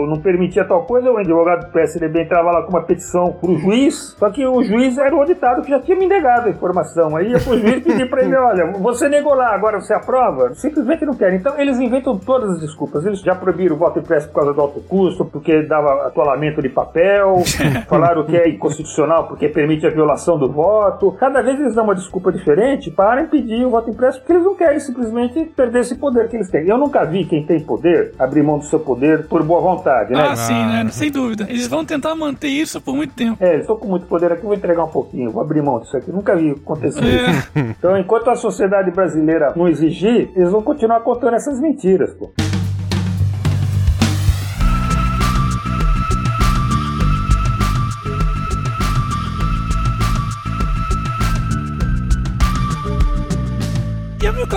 não 0.07 0.19
permitia 0.21 0.65
tal 0.65 0.85
coisa, 0.85 1.11
o 1.11 1.17
advogado 1.17 1.67
do 1.67 1.71
PSDB 1.71 2.23
entrava 2.23 2.51
lá 2.51 2.63
com 2.63 2.69
uma 2.69 2.83
petição 2.83 3.31
pro 3.33 3.57
juiz, 3.57 4.15
só 4.17 4.29
que 4.29 4.45
o 4.45 4.63
juiz 4.63 4.97
era 4.97 5.15
o 5.15 5.19
auditado 5.19 5.61
que 5.61 5.69
já 5.69 5.79
tinha 5.79 5.97
me 5.97 6.07
negado 6.07 6.47
a 6.47 6.51
informação. 6.51 7.15
Aí 7.15 7.31
pro 7.43 7.57
juiz 7.57 7.83
pedir 7.83 8.09
pra 8.09 8.23
ele, 8.23 8.35
olha, 8.35 8.71
você 8.79 9.07
negou 9.09 9.33
lá, 9.33 9.53
agora 9.53 9.79
você 9.79 9.93
aprova? 9.93 10.53
Simplesmente 10.53 11.05
não 11.05 11.13
quer 11.13 11.33
então 11.39 11.59
eles 11.59 11.79
inventam 11.79 12.17
todas 12.17 12.51
as 12.51 12.59
desculpas. 12.59 13.05
Eles 13.05 13.21
já 13.21 13.35
proibiram 13.35 13.75
o 13.75 13.79
voto 13.79 13.99
impresso 13.99 14.27
por 14.27 14.35
causa 14.35 14.53
do 14.53 14.61
alto 14.61 14.81
custo, 14.81 15.25
porque 15.25 15.63
dava 15.63 16.07
atolamento 16.07 16.61
de 16.61 16.69
papel, 16.69 17.43
falaram 17.87 18.25
que 18.25 18.35
é 18.35 18.49
inconstitucional 18.49 19.27
porque 19.27 19.47
permite 19.47 19.87
a 19.87 19.89
violação 19.89 20.37
do 20.37 20.51
voto. 20.51 21.11
Cada 21.13 21.41
vez 21.41 21.59
eles 21.59 21.75
dão 21.75 21.83
uma 21.83 21.95
desculpa 21.95 22.31
diferente 22.31 22.91
para 22.91 23.21
impedir 23.21 23.65
o 23.65 23.69
voto 23.69 23.89
impresso, 23.89 24.19
porque 24.19 24.33
eles 24.33 24.43
não 24.43 24.55
querem 24.55 24.79
simplesmente 24.79 25.45
perder 25.55 25.79
esse 25.79 25.95
poder 25.95 26.29
que 26.29 26.35
eles 26.35 26.49
têm. 26.49 26.67
Eu 26.67 26.77
nunca 26.77 27.05
vi 27.05 27.25
quem 27.25 27.45
tem 27.45 27.59
poder 27.59 28.13
abrir 28.19 28.43
mão 28.43 28.59
do 28.59 28.65
seu 28.65 28.79
poder 28.79 29.27
por 29.27 29.43
boa 29.43 29.61
vontade, 29.61 30.13
né? 30.13 30.29
Ah, 30.29 30.35
sim, 30.35 30.53
né? 30.53 30.87
Sem 30.91 31.11
dúvida. 31.11 31.45
Eles 31.49 31.67
vão 31.67 31.85
tentar 31.85 32.15
manter 32.15 32.47
isso 32.47 32.81
por 32.81 32.95
muito 32.95 33.13
tempo. 33.13 33.37
É, 33.39 33.57
estou 33.57 33.77
com 33.77 33.87
muito 33.87 34.05
poder 34.05 34.31
aqui, 34.31 34.43
vou 34.43 34.53
entregar 34.53 34.83
um 34.83 34.89
pouquinho, 34.89 35.31
vou 35.31 35.41
abrir 35.41 35.61
mão 35.61 35.79
disso 35.79 35.95
aqui. 35.95 36.11
Nunca 36.11 36.35
vi 36.35 36.51
acontecer 36.51 37.03
é. 37.03 37.31
isso. 37.31 37.49
Então, 37.55 37.97
enquanto 37.97 38.29
a 38.29 38.35
sociedade 38.35 38.91
brasileira 38.91 39.53
não 39.55 39.67
exigir, 39.67 40.29
eles 40.35 40.51
vão 40.51 40.61
continuar 40.61 40.99
contando 41.01 41.28
essas 41.33 41.59
mentiras, 41.59 42.13
pô. 42.13 42.31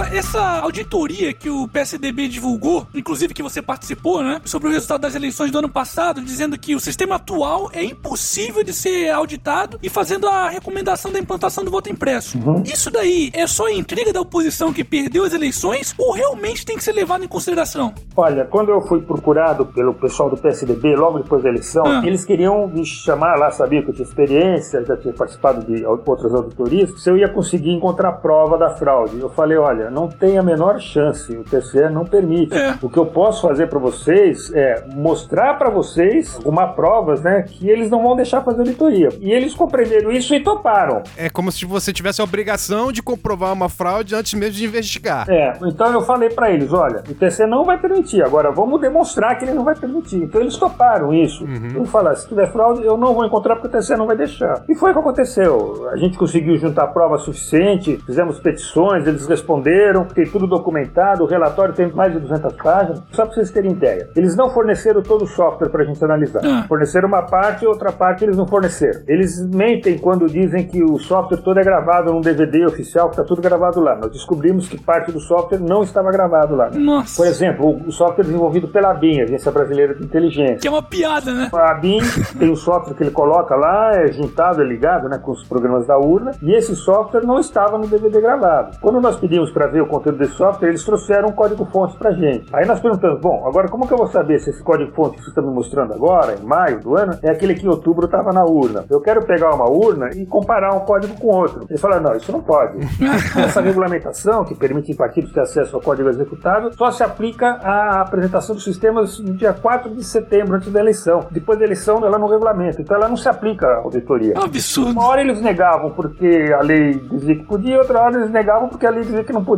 Essa 0.01 0.61
auditoria 0.61 1.33
que 1.33 1.51
o 1.51 1.69
PSDB 1.69 2.29
divulgou, 2.29 2.87
inclusive 2.95 3.35
que 3.35 3.43
você 3.43 3.61
participou, 3.61 4.23
né, 4.23 4.41
sobre 4.45 4.69
o 4.69 4.71
resultado 4.71 5.03
das 5.03 5.15
eleições 5.15 5.51
do 5.51 5.59
ano 5.59 5.69
passado, 5.69 6.21
dizendo 6.23 6.59
que 6.59 6.75
o 6.75 6.81
sistema 6.81 7.17
atual 7.17 7.71
é 7.73 7.85
impossível 7.85 8.63
de 8.63 8.73
ser 8.73 9.11
auditado 9.11 9.79
e 9.83 9.89
fazendo 9.89 10.27
a 10.29 10.49
recomendação 10.49 11.13
da 11.13 11.19
implantação 11.19 11.65
do 11.65 11.71
voto 11.71 11.91
impresso. 11.91 12.39
Uhum. 12.39 12.63
Isso 12.65 12.91
daí 12.91 13.31
é 13.35 13.47
só 13.47 13.69
intriga 13.69 14.13
da 14.13 14.21
oposição 14.21 14.73
que 14.73 14.85
perdeu 14.85 15.25
as 15.25 15.33
eleições 15.33 15.95
ou 15.99 16.13
realmente 16.13 16.65
tem 16.65 16.77
que 16.77 16.85
ser 16.85 16.93
levado 16.93 17.25
em 17.25 17.29
consideração? 17.29 17.93
Olha, 18.17 18.45
quando 18.45 18.71
eu 18.71 18.81
fui 18.83 19.01
procurado 19.01 19.67
pelo 19.67 19.95
pessoal 19.95 20.31
do 20.31 20.37
PSDB 20.37 20.97
logo 20.97 21.19
depois 21.19 21.43
da 21.43 21.49
eleição, 21.49 21.85
ah. 21.87 22.03
eles 22.05 22.25
queriam 22.25 22.67
me 22.69 22.85
chamar 22.85 23.37
lá, 23.37 23.51
sabia 23.51 23.83
que 23.83 23.91
eu 23.91 23.95
tinha 23.95 24.07
experiência, 24.07 24.85
já 24.85 24.97
tinha 24.97 25.13
participado 25.13 25.65
de 25.65 25.85
outras 25.85 26.35
auditorias, 26.35 27.03
se 27.03 27.11
eu 27.11 27.17
ia 27.17 27.29
conseguir 27.29 27.71
encontrar 27.71 28.13
prova 28.13 28.57
da 28.57 28.71
fraude. 28.71 29.19
Eu 29.19 29.31
falei, 29.31 29.57
olha, 29.59 29.82
olha, 29.83 29.91
não 29.91 30.09
tem 30.09 30.39
a 30.39 30.43
menor 30.43 30.81
chance, 30.81 31.37
o 31.37 31.45
TCE 31.45 31.89
não 31.91 32.05
permite. 32.05 32.55
É. 32.55 32.75
O 32.81 32.89
que 32.89 32.99
eu 32.99 33.07
posso 33.07 33.43
fazer 33.43 33.69
para 33.69 33.79
vocês 33.79 34.53
é 34.55 34.85
mostrar 34.95 35.55
para 35.55 35.71
vocês 35.71 36.37
algumas 36.37 36.75
provas, 36.75 37.21
né, 37.21 37.43
que 37.43 37.69
eles 37.69 37.91
não 37.91 38.03
vão 38.03 38.17
deixar 38.17 38.43
fazer 38.43 38.61
auditoria. 38.61 39.09
E 39.21 39.31
eles 39.33 39.55
compreenderam 39.55 40.13
isso 40.13 40.35
e 40.35 40.41
toparam. 40.41 41.03
É 41.17 41.29
como 41.29 41.51
se 41.51 41.65
você 41.65 41.93
tivesse 41.93 42.21
a 42.21 42.25
obrigação 42.25 42.93
de 42.93 43.03
comprovar 43.03 43.53
uma 43.53 43.69
fraude 43.69 44.15
antes 44.15 44.35
mesmo 44.35 44.53
de 44.53 44.65
investigar. 44.65 45.29
É, 45.29 45.55
então 45.65 45.93
eu 45.93 46.03
falei 46.03 46.31
para 46.31 46.51
eles, 46.51 46.73
olha, 46.73 47.03
o 47.09 47.15
TCE 47.15 47.47
não 47.47 47.65
vai 47.65 47.79
permitir, 47.79 48.23
agora 48.23 48.51
vamos 48.51 48.81
demonstrar 48.81 49.39
que 49.39 49.45
ele 49.45 49.55
não 49.55 49.65
vai 49.65 49.75
permitir. 49.75 50.17
Então 50.17 50.41
eles 50.41 50.57
toparam 50.57 51.13
isso. 51.13 51.45
Eu 51.75 51.85
falei, 51.87 52.15
se 52.17 52.29
tiver 52.29 52.51
fraude, 52.53 52.85
eu 52.85 52.97
não 52.97 53.15
vou 53.15 53.25
encontrar 53.25 53.57
porque 53.57 53.77
o 53.77 53.81
TCE 53.81 53.97
não 53.97 54.07
vai 54.07 54.17
deixar. 54.17 54.63
E 54.69 54.75
foi 54.75 54.91
o 54.91 54.95
que 54.95 55.01
aconteceu. 55.01 55.89
A 55.91 55.97
gente 55.97 56.17
conseguiu 56.17 56.57
juntar 56.57 56.89
prova 56.89 57.19
suficiente, 57.19 57.99
fizemos 58.05 58.39
petições, 58.39 59.07
eles 59.07 59.27
responderam, 59.27 59.72
tem 60.15 60.27
tudo 60.27 60.47
documentado, 60.47 61.25
o 61.25 61.27
relatório 61.27 61.75
tem 61.75 61.91
mais 61.93 62.13
de 62.13 62.21
200 62.21 62.53
páginas. 62.55 63.03
Só 63.13 63.25
para 63.25 63.35
vocês 63.35 63.51
terem 63.51 63.73
ideia. 63.73 64.09
Eles 64.17 64.37
não 64.37 64.51
forneceram 64.51 65.03
todo 65.03 65.23
o 65.25 65.27
software 65.27 65.69
para 65.69 65.83
a 65.83 65.87
gente 65.87 66.03
analisar. 66.05 66.41
Ah. 66.45 66.65
Forneceram 66.69 67.09
uma 67.09 67.23
parte 67.23 67.65
e 67.65 67.69
outra 67.69 67.93
parte 67.93 68.25
eles 68.25 68.37
não 68.37 68.47
forneceram. 68.47 69.01
Eles 69.07 69.41
mentem 69.55 69.99
quando 69.99 70.27
dizem 70.27 70.67
que 70.67 70.83
o 70.83 70.99
software 70.99 71.39
todo 71.39 71.59
é 71.59 71.63
gravado 71.65 72.13
num 72.13 72.21
DVD 72.21 72.67
oficial, 72.67 73.09
que 73.09 73.15
está 73.15 73.25
tudo 73.25 73.41
gravado 73.43 73.81
lá. 73.81 73.97
Nós 73.97 74.11
descobrimos 74.13 74.69
que 74.69 74.81
parte 74.81 75.13
do 75.13 75.21
software 75.21 75.59
não 75.61 75.83
estava 75.83 76.11
gravado 76.11 76.55
lá. 76.57 76.71
Nossa. 76.71 77.17
Por 77.17 77.27
exemplo, 77.27 77.81
o- 77.87 77.93
software 77.93 78.25
desenvolvido 78.25 78.69
pela 78.69 78.91
ABIN, 78.91 79.21
Agência 79.23 79.51
Brasileira 79.53 79.95
de 79.95 80.05
Inteligência. 80.05 80.57
Que 80.59 80.69
é 80.69 80.71
uma 80.71 80.83
piada, 80.83 81.33
né? 81.33 81.51
A 81.53 81.71
ABIN 81.73 81.99
tem 82.39 82.51
o 82.51 82.57
software 82.57 82.95
que 82.95 83.03
ele 83.03 83.11
coloca 83.11 83.55
lá, 83.55 83.93
é 83.95 84.11
juntado, 84.13 84.61
é 84.63 84.65
ligado 84.65 85.09
né, 85.09 85.19
com 85.19 85.31
os 85.33 85.45
programas 85.45 85.87
da 85.87 85.99
urna, 85.99 86.33
e 86.43 86.53
esse 86.55 86.75
software 86.75 87.25
não 87.25 87.39
estava 87.39 87.79
no 87.79 87.87
DVD 87.87 88.21
gravado. 88.21 88.77
Quando 88.81 89.01
nós 89.01 89.17
pedimos 89.17 89.51
para 89.51 89.62
ver 89.67 89.83
o 89.83 89.87
conteúdo 89.87 90.19
desse 90.19 90.35
software, 90.35 90.69
eles 90.69 90.85
trouxeram 90.85 91.29
um 91.29 91.33
código-fonte 91.33 91.97
para 91.97 92.13
gente. 92.13 92.49
Aí 92.55 92.67
nós 92.67 92.81
perguntamos, 92.81 93.21
bom, 93.21 93.47
agora 93.47 93.69
como 93.69 93.87
que 93.87 93.93
eu 93.93 93.99
vou 93.99 94.09
saber 94.09 94.39
se 94.41 94.51
esse 94.51 94.63
código-fonte 94.63 95.17
que 95.17 95.25
você 95.25 95.31
está 95.31 95.43
me 95.43 95.53
mostrando 95.53 95.93
agora, 95.93 96.35
em 96.35 96.45
maio 96.45 96.81
do 96.81 96.97
ano, 96.97 97.19
é 97.23 97.31
aquele 97.31 97.55
que 97.55 97.65
em 97.65 97.69
outubro 97.69 98.07
estava 98.07 98.33
na 98.33 98.45
urna? 98.45 98.85
Eu 98.91 99.01
quero 99.01 99.25
pegar 99.25 99.55
uma 99.55 99.69
urna 99.69 100.11
e 100.15 100.27
comparar 100.27 100.75
um 100.75 100.81
código 100.81 101.19
com 101.19 101.29
outro. 101.29 101.67
Eles 101.69 101.81
falaram, 101.81 102.03
não, 102.03 102.17
isso 102.17 102.33
não 102.33 102.43
pode. 102.43 102.79
Essa 103.37 103.61
regulamentação, 103.61 104.45
que 104.45 104.55
permite 104.55 104.93
em 104.93 104.97
partidos 104.97 105.33
ter 105.33 105.41
acesso 105.41 105.77
ao 105.77 105.83
código 105.83 106.09
executável, 106.09 106.73
só 106.73 106.91
se 106.91 107.03
aplica 107.03 107.59
à 107.63 108.01
apresentação 108.01 108.55
dos 108.55 108.65
sistemas 108.65 109.19
no 109.19 109.35
dia 109.35 109.53
4 109.53 109.95
de 109.95 110.05
setembro, 110.05 110.57
antes 110.57 110.73
da 110.73 110.81
eleição. 110.81 111.27
Depois 111.31 111.59
da 111.59 111.65
eleição, 111.65 112.05
ela 112.05 112.19
não 112.19 112.29
regulamenta. 112.29 112.81
Então, 112.81 112.97
ela 112.97 113.09
não 113.09 113.17
se 113.17 113.29
aplica 113.29 113.67
à 113.67 113.77
auditoria. 113.79 114.35
É 114.35 114.39
um 114.39 114.45
absurdo. 114.45 114.93
Uma 114.93 115.07
hora 115.07 115.21
eles 115.21 115.41
negavam 115.41 115.91
porque 115.91 116.53
a 116.57 116.63
lei 116.63 116.95
dizia 116.95 117.37
que 117.37 117.45
podia, 117.45 117.79
outra 117.79 118.01
hora 118.01 118.17
eles 118.17 118.31
negavam 118.31 118.69
porque 118.69 118.87
a 118.87 118.91
lei 118.91 119.03
dizia 119.03 119.25
que 119.25 119.33
não 119.33 119.45
podia. 119.45 119.52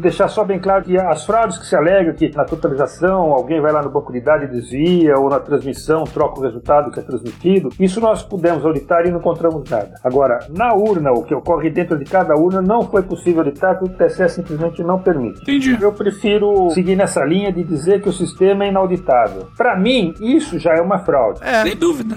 Deixar 0.00 0.28
só 0.28 0.44
bem 0.44 0.58
claro 0.58 0.84
que 0.84 0.96
as 0.96 1.24
fraudes 1.24 1.58
que 1.58 1.66
se 1.66 1.76
alegam, 1.76 2.14
que 2.14 2.34
na 2.34 2.44
totalização 2.44 3.32
alguém 3.32 3.60
vai 3.60 3.72
lá 3.72 3.82
no 3.82 3.90
banco 3.90 4.12
de 4.12 4.20
dados 4.20 4.48
e 4.48 4.52
desvia, 4.52 5.18
ou 5.18 5.28
na 5.28 5.40
transmissão 5.40 6.04
troca 6.04 6.40
o 6.40 6.42
resultado 6.42 6.90
que 6.90 7.00
é 7.00 7.02
transmitido, 7.02 7.70
isso 7.78 8.00
nós 8.00 8.22
pudemos 8.22 8.64
auditar 8.64 9.06
e 9.06 9.10
não 9.10 9.18
encontramos 9.18 9.68
nada. 9.68 9.94
Agora, 10.02 10.40
na 10.48 10.74
urna, 10.74 11.12
o 11.12 11.22
que 11.22 11.34
ocorre 11.34 11.70
dentro 11.70 11.98
de 11.98 12.04
cada 12.04 12.34
urna 12.34 12.60
não 12.60 12.82
foi 12.82 13.02
possível 13.02 13.40
auditar, 13.40 13.78
porque 13.78 13.94
o 14.02 14.06
TSE 14.06 14.28
simplesmente 14.28 14.82
não 14.82 14.98
permite. 14.98 15.42
Entendi. 15.42 15.76
Eu 15.80 15.92
prefiro 15.92 16.70
seguir 16.70 16.96
nessa 16.96 17.24
linha 17.24 17.52
de 17.52 17.62
dizer 17.62 18.00
que 18.00 18.08
o 18.08 18.12
sistema 18.12 18.64
é 18.64 18.68
inauditável. 18.68 19.48
Para 19.56 19.76
mim, 19.76 20.14
isso 20.20 20.58
já 20.58 20.74
é 20.74 20.80
uma 20.80 20.98
fraude. 20.98 21.40
É. 21.42 21.62
Sem 21.62 21.76
dúvida. 21.76 22.16